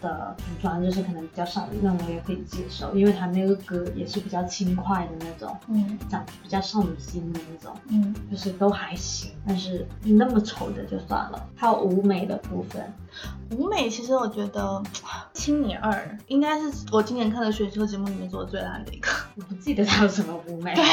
[0.00, 9.30] 的服装就是可能比较少女，那我也可以接受，因为他那个歌也是比较轻快的那种，嗯长比较少女心的那种，嗯，就是都还行。
[9.46, 11.48] 但是那么丑的就算了。
[11.56, 12.92] 还有舞美的部分，
[13.50, 14.62] 舞美其实我觉得
[15.34, 15.92] 《青你二》
[16.26, 19.08] 应该是我今年看的选秀节目里面做的最烂的一个。
[19.36, 20.74] 我不记得他有什么舞美。
[20.74, 20.84] 对，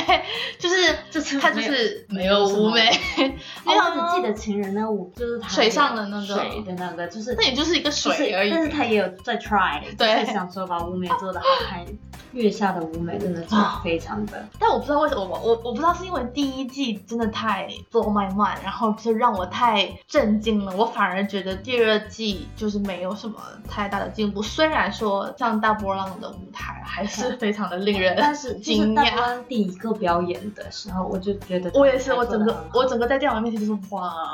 [0.58, 2.90] 就是就是他就是没没有舞美，
[3.66, 8.52] 哦，我只记得情人那舞就是他水上的那个水的那个，就是那也就是一个水而已。
[8.52, 11.86] 但是他也有在 try，对就是想说把舞美做的好看。
[12.32, 24.44] 月下的舞美真的是非常的，但我不知道为什么，我我我不知道是因为第一季真的太 blow my mind，然后就让我太震惊了，我反而觉得第二季就是没有什么太大的进步。
[24.44, 29.29] 虽然说像大波浪的舞台还是非常的令人但是惊讶。
[29.30, 34.34] 大关第一个表演的时候，我就觉得我也是，我整个我整个在电脑面前就是哇，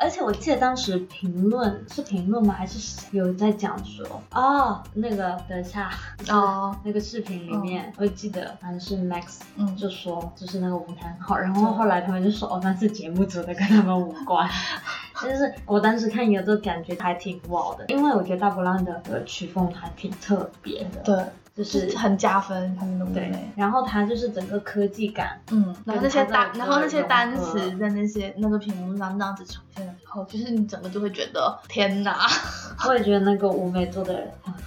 [0.00, 2.52] 而且我记得当时评论是评论吗？
[2.52, 5.90] 还是谁有在讲说哦，那个等一下
[6.28, 14.48] 哦，那个视频里面，我记得好像是 Max 嗯，就说就是那个舞台很好，然后后来他们就说哦，那是节目组的，跟他们无关。
[15.20, 21.14] 但是我当时看有这感觉还挺 wow 的，因为我觉得大波浪的的曲风还挺特别的，，对，
[21.54, 32.26] 就就是是很加分他们的舞对美。，然后它就是整个科技感，嗯，然后那些单，然后那些单词在那些那个屏幕上那样子呈现的时候，就是你整个就会觉得天哪，
[32.88, 34.60] 我也觉得那个舞美做的很好。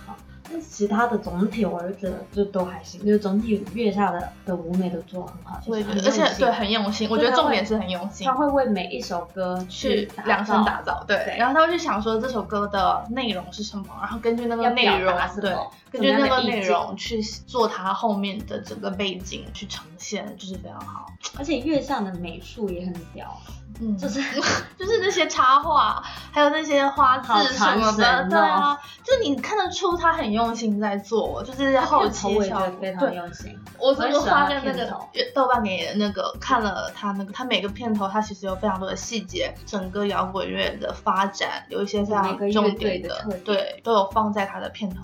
[0.56, 8.26] 但其他的总体我就觉得就都还行，就是总体月下的的舞美都做得很好，我也觉得，就是而且对很用心，我觉得重点是很用心。
[8.26, 8.36] 他。
[8.36, 11.38] 会为每一首歌去量身打造，对，对。
[11.38, 15.56] 然后他会去想说这首歌的内容是什么，然后根据那个内容对，
[15.90, 21.06] 根据那个内容去做它后面的整个背景去呈现，就是非常好。
[21.38, 23.42] 而且月下的美术也很屌，
[23.80, 24.20] 嗯，就是
[24.78, 33.16] 就是那些插画，还有那些花好字什么传的，神对啊哦，就你看得出他很用心在做，就是后期效果得非常。
[33.16, 33.58] 用心。
[33.80, 35.00] 我我我很喜欢发现那个
[35.34, 44.98] 豆瓣给那个看了他那个，他每个片头他其实有非常多的细节，整个摇滚乐的发展有一些非常重点的的，对，都有放在他的片头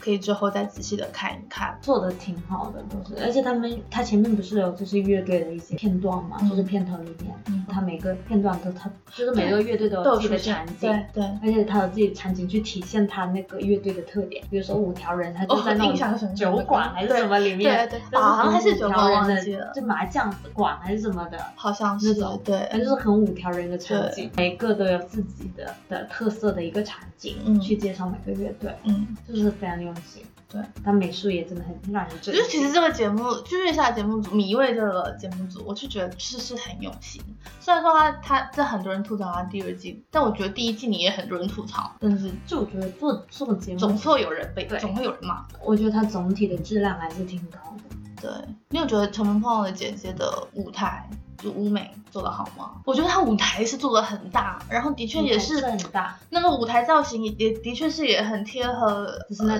[0.00, 1.76] 可以之后再仔细的看一看。
[1.80, 11.24] 做的挺好的，都是，而且他们他前面不是有就是乐队的一些片段嘛，嗯就是片头里面，嗯他每个片段都他就是每个乐队都都有有自己的场景，对对。
[11.42, 30.22] 而且他有自己的场景去体现他那个乐队的特点，比如说五条人，他就哦在那种酒馆还是什么里面，对对就是好像还是酒馆条人记了就麻将馆还是什么的，好像是那种对，它就是很五条人的场景，每个都有自己的的特色的一个场景，嗯去介绍每个乐队，嗯，就是非常用心。
[30.48, 32.34] 对，但美术也真的很让人震惊。
[32.34, 37.20] 就是其实这个节目，就月下节目组米味这个节目组，我就觉得是是很用心。
[37.58, 45.44] 虽然说他他这很多人吐槽他第二季，但我觉得第一季你也很多人吐槽，但是就我觉得做做节目，总会有人被，总会有人骂。
[45.64, 47.96] 我觉得它总体的质量还是挺高的。
[48.22, 48.30] 对，
[48.70, 52.72] 你有觉得《乘风破浪的姐姐》的舞台就舞美做的好吗？
[52.84, 59.06] 我觉得他舞台是做的很大，然后的确也是很大，那个舞台造型也也的确是也很贴合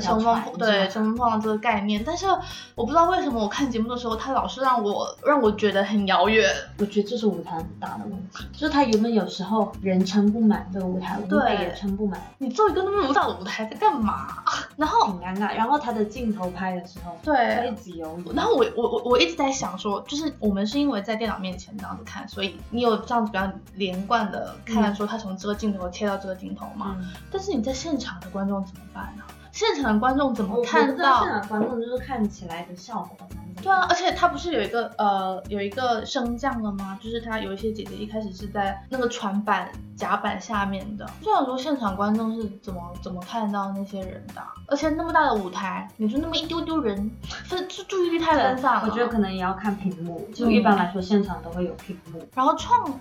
[0.00, 2.26] 乘风船对乘风破浪这个概念，但是
[2.74, 6.48] 我不知道为什么我看节目的时候，他老是让我让我觉得很遥远。
[6.78, 14.26] 我觉得这是舞台很大的问题，就是他原本有时候人撑不满这个舞台，舞对美也撑不满，你做一个那么大的舞台在干嘛？
[14.76, 15.54] 然后很尴尬。
[15.56, 17.76] 然后他的镜头拍的时候，会对一。
[17.76, 18.24] 直犹豫。
[18.34, 26.96] 然后我我我我一直在想说，就是我们是因为在电脑面前这样子看，所以你有这样子比较连贯的看说他从这个镜头切到这个镜头嘛？
[26.98, 29.24] 嗯，但是你在现场的观众怎么办呢？
[29.56, 31.32] 现场的观众怎么看到现？
[31.32, 33.26] 场观众就是看起来的效果
[33.62, 36.98] 对啊，而且他不是有一个呃有一个升降的吗？
[37.02, 44.52] 就是他有一些姐姐一开始是在那个船板甲板下面的，就想说现场观众是怎么怎么看到那些人的啊？
[44.66, 47.10] 而且那么大的舞台，你就那么一丢丢人，
[47.46, 48.82] 分注注意力太分散了。
[48.84, 52.22] 我觉得可能也要看屏幕，就一般来说现场都会有屏幕。
[52.34, 53.00] 然后创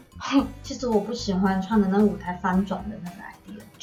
[0.63, 3.17] 其实我不喜欢创的那个舞台翻转的那个。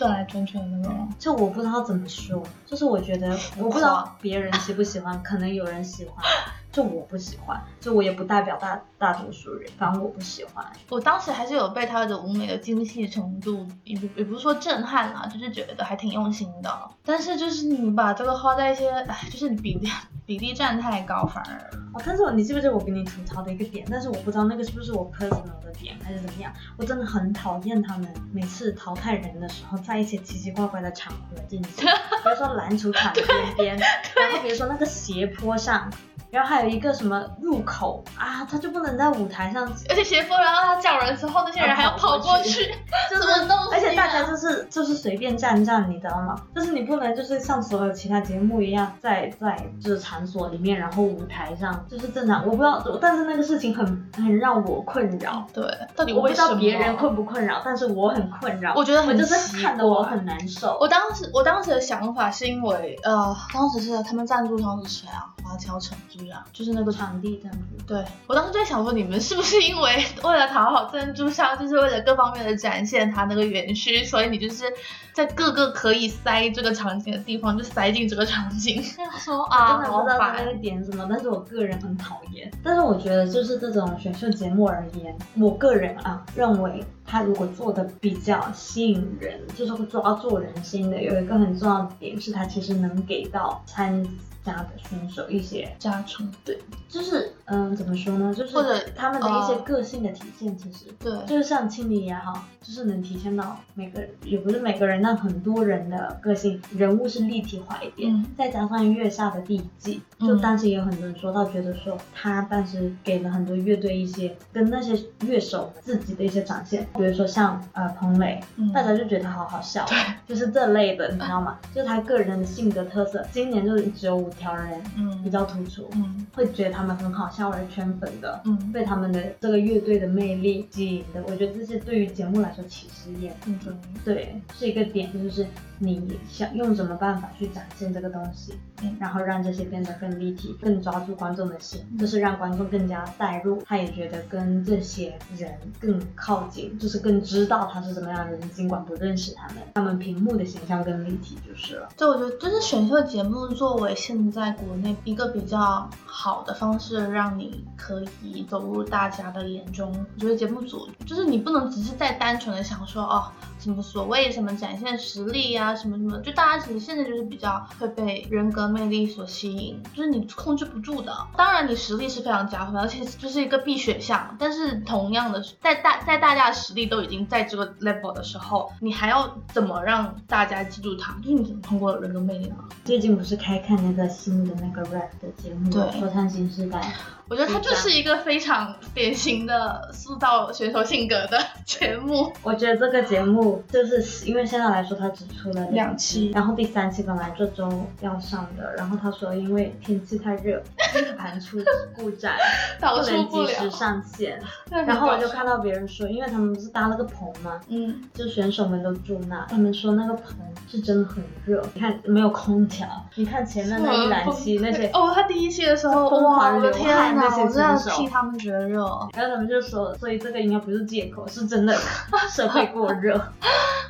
[0.03, 6.25] 转来转去的那种，就我不知道怎么说，就是我觉得我不知道别人喜不喜欢，可能有人喜欢，
[6.73, 10.65] 就我不喜欢，就我也不代表大大多数人，反正我不喜欢。
[10.89, 16.91] 我当时还是有被他的舞美的精细程度，也不也不是说震撼啦，就是觉得还挺用心的。
[17.05, 19.89] 但是就是你把这个花在一些，哎，就是你比例
[20.25, 23.87] 比例占太高，反而哦，但是我你记不记得我给你吐槽的一个点？
[23.91, 26.51] 但是我不知道那个是不是我 personal 的点还是怎么样。
[26.79, 35.93] 我真的很讨厌他们每次淘汰人的时候，在一些奇奇怪怪的场合进行，比如说篮球场 边边，然后比如说那个斜坡上。
[36.33, 42.75] 然后还有一个什么入口啊，他就不能在舞台上，而且斜坡，然后他叫人之后，那些人还要跑过去，
[43.11, 46.35] 就是 什么东西啊而且大家就是就是随便站站，你知道吗？
[46.55, 52.45] 就是你不能就是像所有其他节目一样，在在就是场所里面，然后舞台上就是正常。
[52.47, 55.47] 我不知道，但是那个事情很很让我困扰。
[55.53, 55.65] 对，
[55.95, 56.35] 到底我不知？
[56.35, 58.73] 道别人困不困扰，但是我很困扰。
[58.75, 60.77] 我觉得很我就是奇看得我很难受。
[60.81, 65.29] 我当时我当时的想法是因为，呃，当时是他们赞助商是谁啊？
[65.45, 66.22] 华侨城是
[66.53, 67.85] 就是那个场地这样子。
[67.87, 74.65] 对我当时就在想说，你们是不是因为为了讨好赞助商，就是为了各方面的展现他那个园区，所以你就是
[75.13, 78.83] 在各个可以塞这个场景的地方就塞进这个场景？
[79.19, 80.45] 说我啊，真的好不知道他那。
[80.45, 82.51] 个点什么，但是我个人很讨厌。
[82.63, 94.07] 但是我觉得就是这种选秀节目而言，我个人啊认为他如果做的比较吸引人，就是会抓住人心的，有一个很重要的点是他其实能给到参
[94.45, 100.87] 加的选手一些，加成对就是嗯怎么说呢，就是或者他们的一些呃个性的体现，其实。
[100.99, 108.13] 对就是像青理也好，就是能体现到每个人，也不是每个人，但很多人的个性，人物是立体化一点。
[108.15, 119.87] 嗯再加上月下的第一季，就嗯当时也有很多人说到，觉得说他当时给了很多乐队一些跟那些乐手自己的一些展现，比如说像呃彭磊，嗯大家就觉得他好好笑，
[120.27, 121.59] 就是这类的，你知道吗？
[121.75, 125.23] 就是他个人的性格特色，今年就是只有五条人嗯。
[125.23, 126.27] 比嗯较突出，嗯。
[126.35, 128.41] 会觉得他们很好笑而圈粉的。
[128.45, 128.73] 嗯。
[128.73, 133.79] 被他们的这个乐队的魅力吸引的，我觉得这些对于节目来说其实也很重要。
[134.05, 135.47] 对，是一个点，就是
[135.79, 138.55] 你想用什么办法去展现这个东西，
[138.99, 151.89] 然后让这些变得更立体，更抓住观众的心，就是让观众更加带入，他也觉得跟这些人更靠近，就是更知道他是什么样的人，尽管不认识他们，他们屏幕的形象更立体就是了。
[151.97, 159.93] 对，我觉得就是选秀节目作为现在国内一个比较好的方式，让你可以走入大家的眼中。
[160.15, 163.25] 我觉得节目组就是你不能只是在单纯的想说哦，
[163.63, 171.17] 什么所谓什么展现实力呀、什么什么，就大家其实现在就是比较会被人格魅力所吸引，就是你控制不住的。
[171.37, 174.37] 当然，你实力是非常加分，而且这是一个必选项。
[174.37, 181.13] 但是同样的，在大在大家的实力都已经在这个 level 的时候，你还要怎么让大家记住他？
[181.21, 182.57] 就是你怎么通过人格魅力呢？
[182.85, 186.93] 最近不是开看那个新的那个 rap 的节目，对说唱新时代。
[187.33, 192.31] 我觉得它就是一个非常典型的塑造选手性格的 节目。
[192.43, 197.67] 我觉得这个节目就是因为现在来说，它只出了两期然后第三期本来这周
[198.03, 200.63] 要上的，然后他说因为天气太热，
[200.95, 201.57] 硬 盘出
[201.97, 202.31] 故障，
[202.79, 204.39] 导不能及时上线。
[204.71, 210.35] 然然后我就看到别人说，因为他们不是搭了个棚嘛，嗯，就选手们都住那，他们说那个棚
[210.71, 214.89] 是真的很热，你看没有空调，你看前面那一两期那些。
[214.89, 218.85] 哦，他第一期的时候，疯哇，狂流我的天哪，汗那些我真的替他们觉得热。
[219.15, 221.77] 然后他们就说，所以这个应该不是借口，是真的
[222.31, 223.15] 设备过热。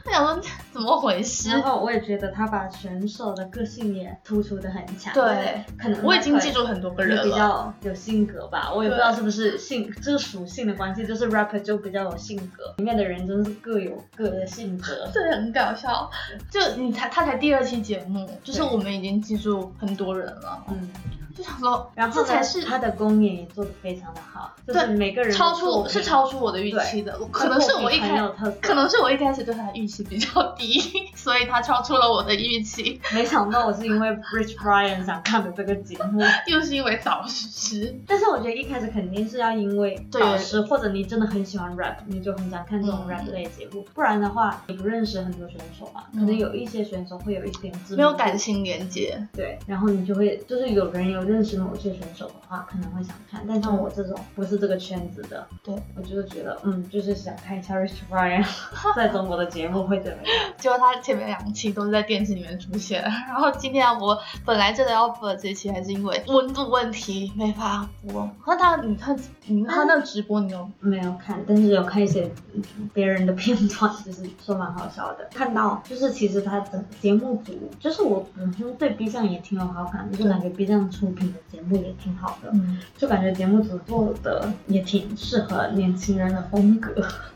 [0.05, 1.49] 我想说怎么回事？
[1.51, 5.15] 然后我也觉得他把选手的个性也突出的很强。
[5.15, 7.39] 对，可能我已经记住很多个人比了。
[7.39, 15.09] 较有性格吧，我也不知道是不是性这个属性的关系，就是 rapper 就比较有性格，里面的人真是各有各的性格。
[15.15, 16.11] 对，很搞笑。
[16.51, 20.65] 就你才他才第二期节目，就是我们已经记住很多人了。
[20.69, 20.91] 嗯，
[21.33, 28.21] 就想说，然后这才是他的公演也做得非常的好，就是每个人超出是超出我的预期的，可能是我一开
[28.61, 30.81] 可能是我一开始对他的预期比较低，
[31.15, 37.99] 所以他超出了我的预期，没想到我是因为 Rich Brian 想看的这个节目， 又是因为导师。
[38.07, 58.45] 但是我觉得一开始肯定是要因为导师或者你真的很喜欢 rap，你就很想看这种嗯 rap 类节目，不然的话你不认识很多选手嘛，可能有一些选手会有一点没有感情连接，对，然后你就会就是有人有认识某些选手的话，可能会想看，但像我这种不是这个圈子的，对我就是觉得嗯，就是想看一下 Rich Brian
[58.97, 60.53] 在中国的节目会怎么样。
[60.59, 68.29] 结果他前面两期都是在电视里面出现，然后今天我本来真的要播这期，还是因为温度问题没法播。
[68.47, 75.29] 那他你看你他那个直播你有没有看，但是有看一些嗯别人的片段，就是说蛮好笑的。
[75.33, 82.79] 看到就是其实他的节目组，就是我本身对 B 站也挺有好感的，就感觉 B 站出品的节目也挺好的，嗯。
[82.97, 86.93] 就感觉节目组做的也挺适合年轻人的风格，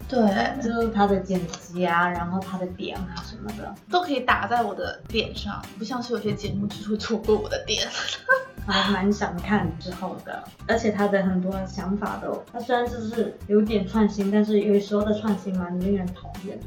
[0.09, 0.21] 对。
[0.63, 7.87] 就是他的剪辑啊，然后他的点啊什么的，都可以打在我的点上，不像是有些节目只会错过我的点。
[8.69, 16.67] 还蛮想看之后的，而且他的很多想法都，他虽然就是有点创新，但是有时候的创新蛮令人讨厌的。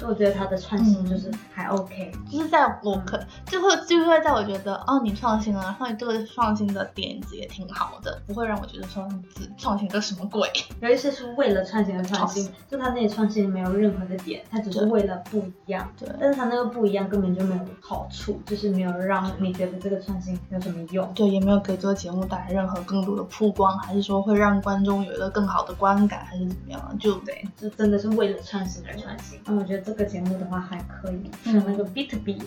[0.00, 10.48] 所以我觉得他的创新就是还 OK，、就是在我可就会就会在我觉得哦你创新了，然后你这个创新的点子也挺好的，不会让我觉得说你只创新个什么鬼。
[10.80, 15.86] 有一些是为了创新而创新，就他那里创新没有任何的点，他只是为了不一样。
[15.98, 21.12] 对但是他那个不一样根本就没有好处，就是没有让你觉得这个创新有什么用。
[21.12, 26.98] 对，也没有给这个节目带来任何更多的曝光，还是说会让观众有一个更好的观感，还是怎么样？
[26.98, 29.38] 就对，就真的是为了创新而创新。
[29.44, 32.44] 那我觉得这个节目的话还可以，嗯像那个 Beat Beat，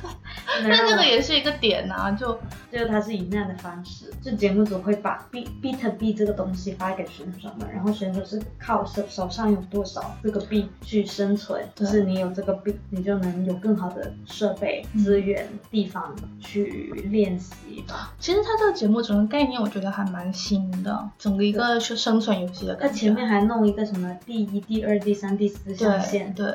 [0.64, 2.32] 但这个也是一个点呐、就
[2.72, 18.14] 就是它是以那样的方式，就节目组会把 beat beat beat 这个东西发给选手们，然后选手是靠手手上有多少这个币去生存，就是你有这个币，你就能有更好的设备、嗯资源、地方去练习吧。
[18.18, 23.00] 其实它这个节目整个概念，我觉得还蛮新的，整个一个是生存游戏的它感觉。
[23.00, 26.46] 前面还弄一个什么第一、第二、第三、第四象对限，对，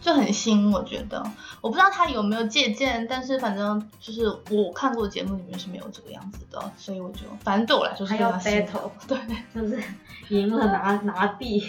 [0.00, 1.22] 就很新，我觉得。
[1.60, 8.80] 我不知道他有没有借鉴，但是反正就是我看过的节目里面是没有这个样子的，所以我就反正对我来说是要非常新。
[8.80, 9.18] battle， 对，
[9.54, 9.82] 就是
[10.28, 11.66] 赢了拿拿币，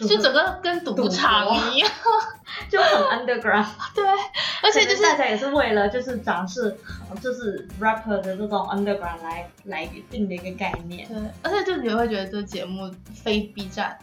[0.00, 1.90] 就整个跟赌场一样。
[2.68, 3.66] 就很 underground。
[3.96, 4.04] 对，
[4.62, 6.76] 而且就是大家也是为了就是展示，
[7.20, 11.08] 就是 rapper 的这种 underground 来来定的一个概念。
[11.08, 13.98] 对，而且就你会觉得这个节目非 B 站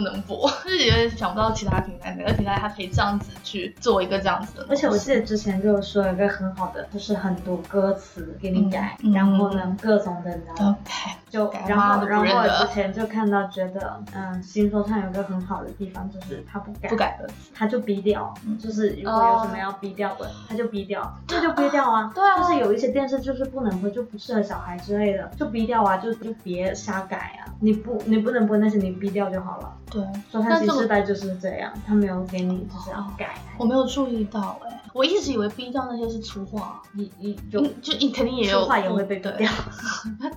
[0.00, 4.66] 不能播， 就是有点想不到其他平台哪个平台它可以这样子去做一个这样子的。
[4.70, 17.50] 而且我记得之前就有说有一个很好的，就是很多歌词给你改，嗯然后呢各种的呢 OK，就改然后然后我之前就看到觉得，嗯，新说唱有个很好的地方就是他不改，不改歌词。
[17.54, 22.10] 他就逼掉，嗯就是如果有什么要逼掉的，他就逼掉，这就逼掉啊。
[22.14, 27.48] 对啊就是有一些电视就是不能播，就不适合小孩之类的，就逼掉啊，就就别瞎改啊。
[27.60, 29.72] 你不你不能播那些，你逼掉就好了。
[29.90, 39.50] 对，说唱新时代就是这样，他没有给你就是要改，我没有注意到哎、我一直以为 B 站那些是粗话，你你就嗯就你肯定也有粗话也会被逼对掉。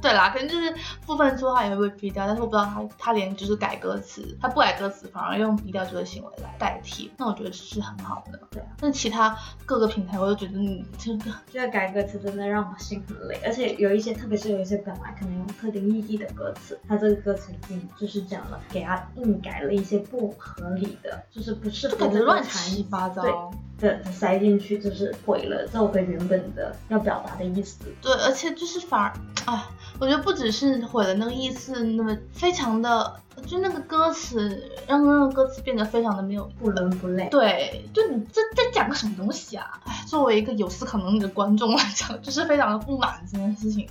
[0.01, 0.73] 对啦，可能就是
[1.05, 8.39] 部分粗话也会被逼掉，但是我不知道他他连就是改歌词，他不改歌词，反而用逼掉这个行为来代替，那我觉得是很好的。
[8.51, 9.35] 对啊，但其他
[9.65, 23.21] 各个平台，我都觉得你 这个这个改歌词真的让我心很累，而且有一些，特别是有一些本来可能有特定意义的歌词，他这个歌词已经就是这样了，给他硬改了一些不合理的，就是不适就感觉乱场七八糟。
[23.23, 23.31] 对
[23.80, 27.80] 的塞进去，就是毁了这首歌原本的要表达的意思。
[28.01, 29.13] 对，而且就是反而，
[29.45, 29.63] 哎，
[29.99, 37.28] 我觉得不只是毁了那个意思，那么非常的，就那个歌词让那个歌词变得非常的没有不伦不类。
[37.30, 39.80] 对，就你这在讲个什么东西啊？
[39.86, 43.88] 哎，作为一个有思考能力的观众来讲，就是非常的不满这件事情。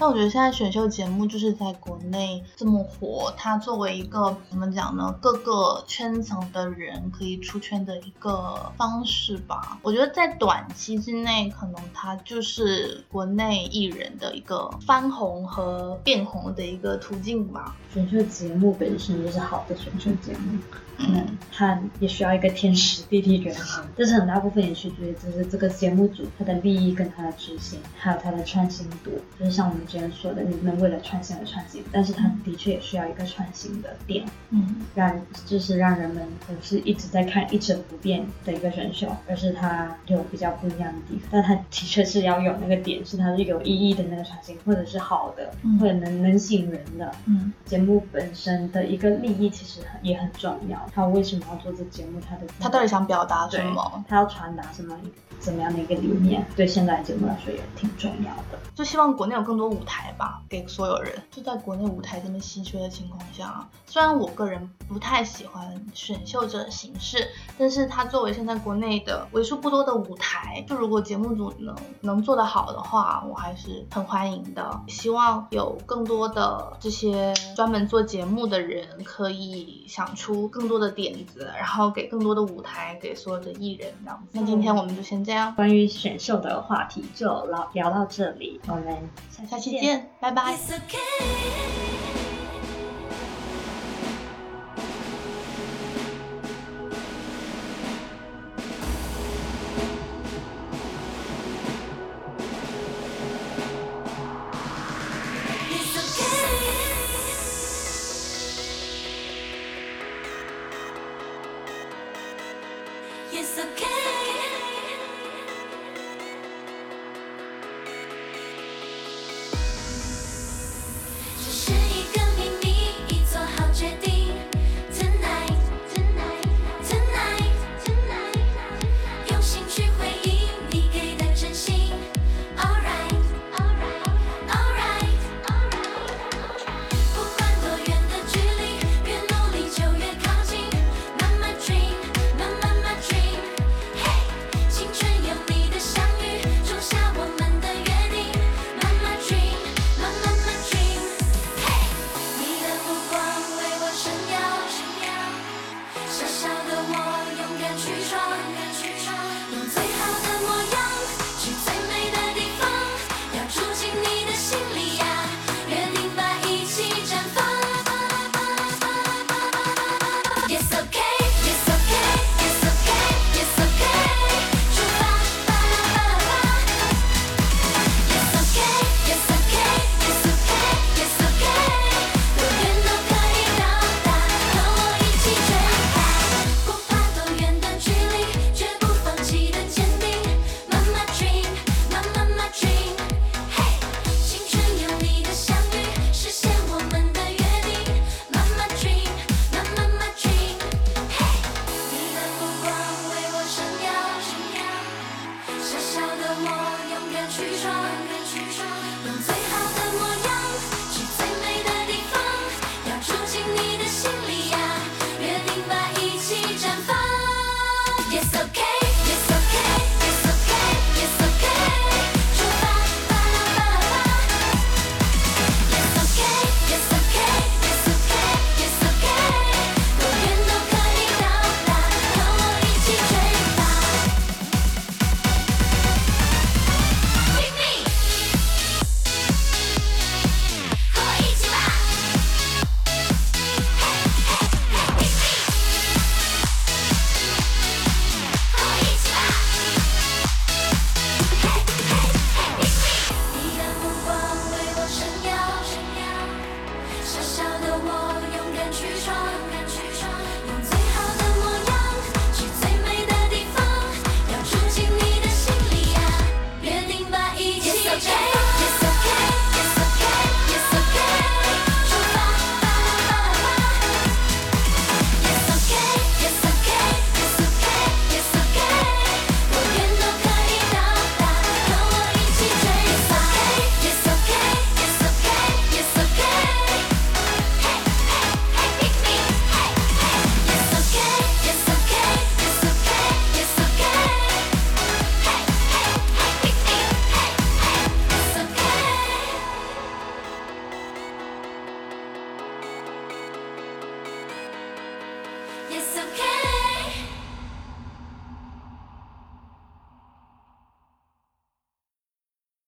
[0.00, 5.14] 但我觉得现在选秀节目就是在国内这么火，它作为一个怎么讲呢？
[5.20, 9.78] 各个圈层的人可以出圈的一个方式吧。
[9.82, 17.76] 我觉得在短期之内，可能它就是国内艺人的一个翻红和变红的一个途径吧。
[17.92, 20.58] 选秀节目本身就是好的选秀节目，
[20.96, 29.10] 嗯嗯，它也需要一个天时地利人和，但是很大部分也取决于就是这个节目组它的利益跟它的执行，还有它的创新度。
[29.38, 41.28] 就是像我们之前说的，你不能为了创新而创新，但是它的确也需要一个创新的点，嗯让就是让人们不是一直在看一成不变的一个选秀，而是它有比较不一样的地方。
[41.32, 47.10] 但它的确是要有那个点，是它是有意义的那个创新，或者是好的，嗯或者能能吸引人的。
[47.26, 52.20] 嗯节目本身的一个利益其实很也很重要，他为什么要做这节目？
[52.20, 54.04] 他的他到底想表达什么？
[54.08, 54.96] 他要传达什么
[55.38, 56.44] 怎么样的一个理念？
[56.54, 58.58] 对现在的节目来说也挺重要的。
[58.74, 61.12] 就希望国内有更多舞台吧，给所有人。
[61.30, 74.80] 就在国内舞台这么稀缺的情况下，虽然我个人不太喜欢选秀这个形式，但是它作为现在国内的为数不多的舞台，就如果节目组能能做得好的话，我还是很欢迎的。
[74.88, 84.28] 希望有更多的这些专门做节目的人，可以想出更多的点子，然后给更多的舞台给所有的艺人这样子。
[84.32, 88.96] 那今天我们就先这样，关于选秀的话题就聊聊到这里，我们
[89.30, 89.78] 下下期。
[89.78, 90.56] 见，拜拜。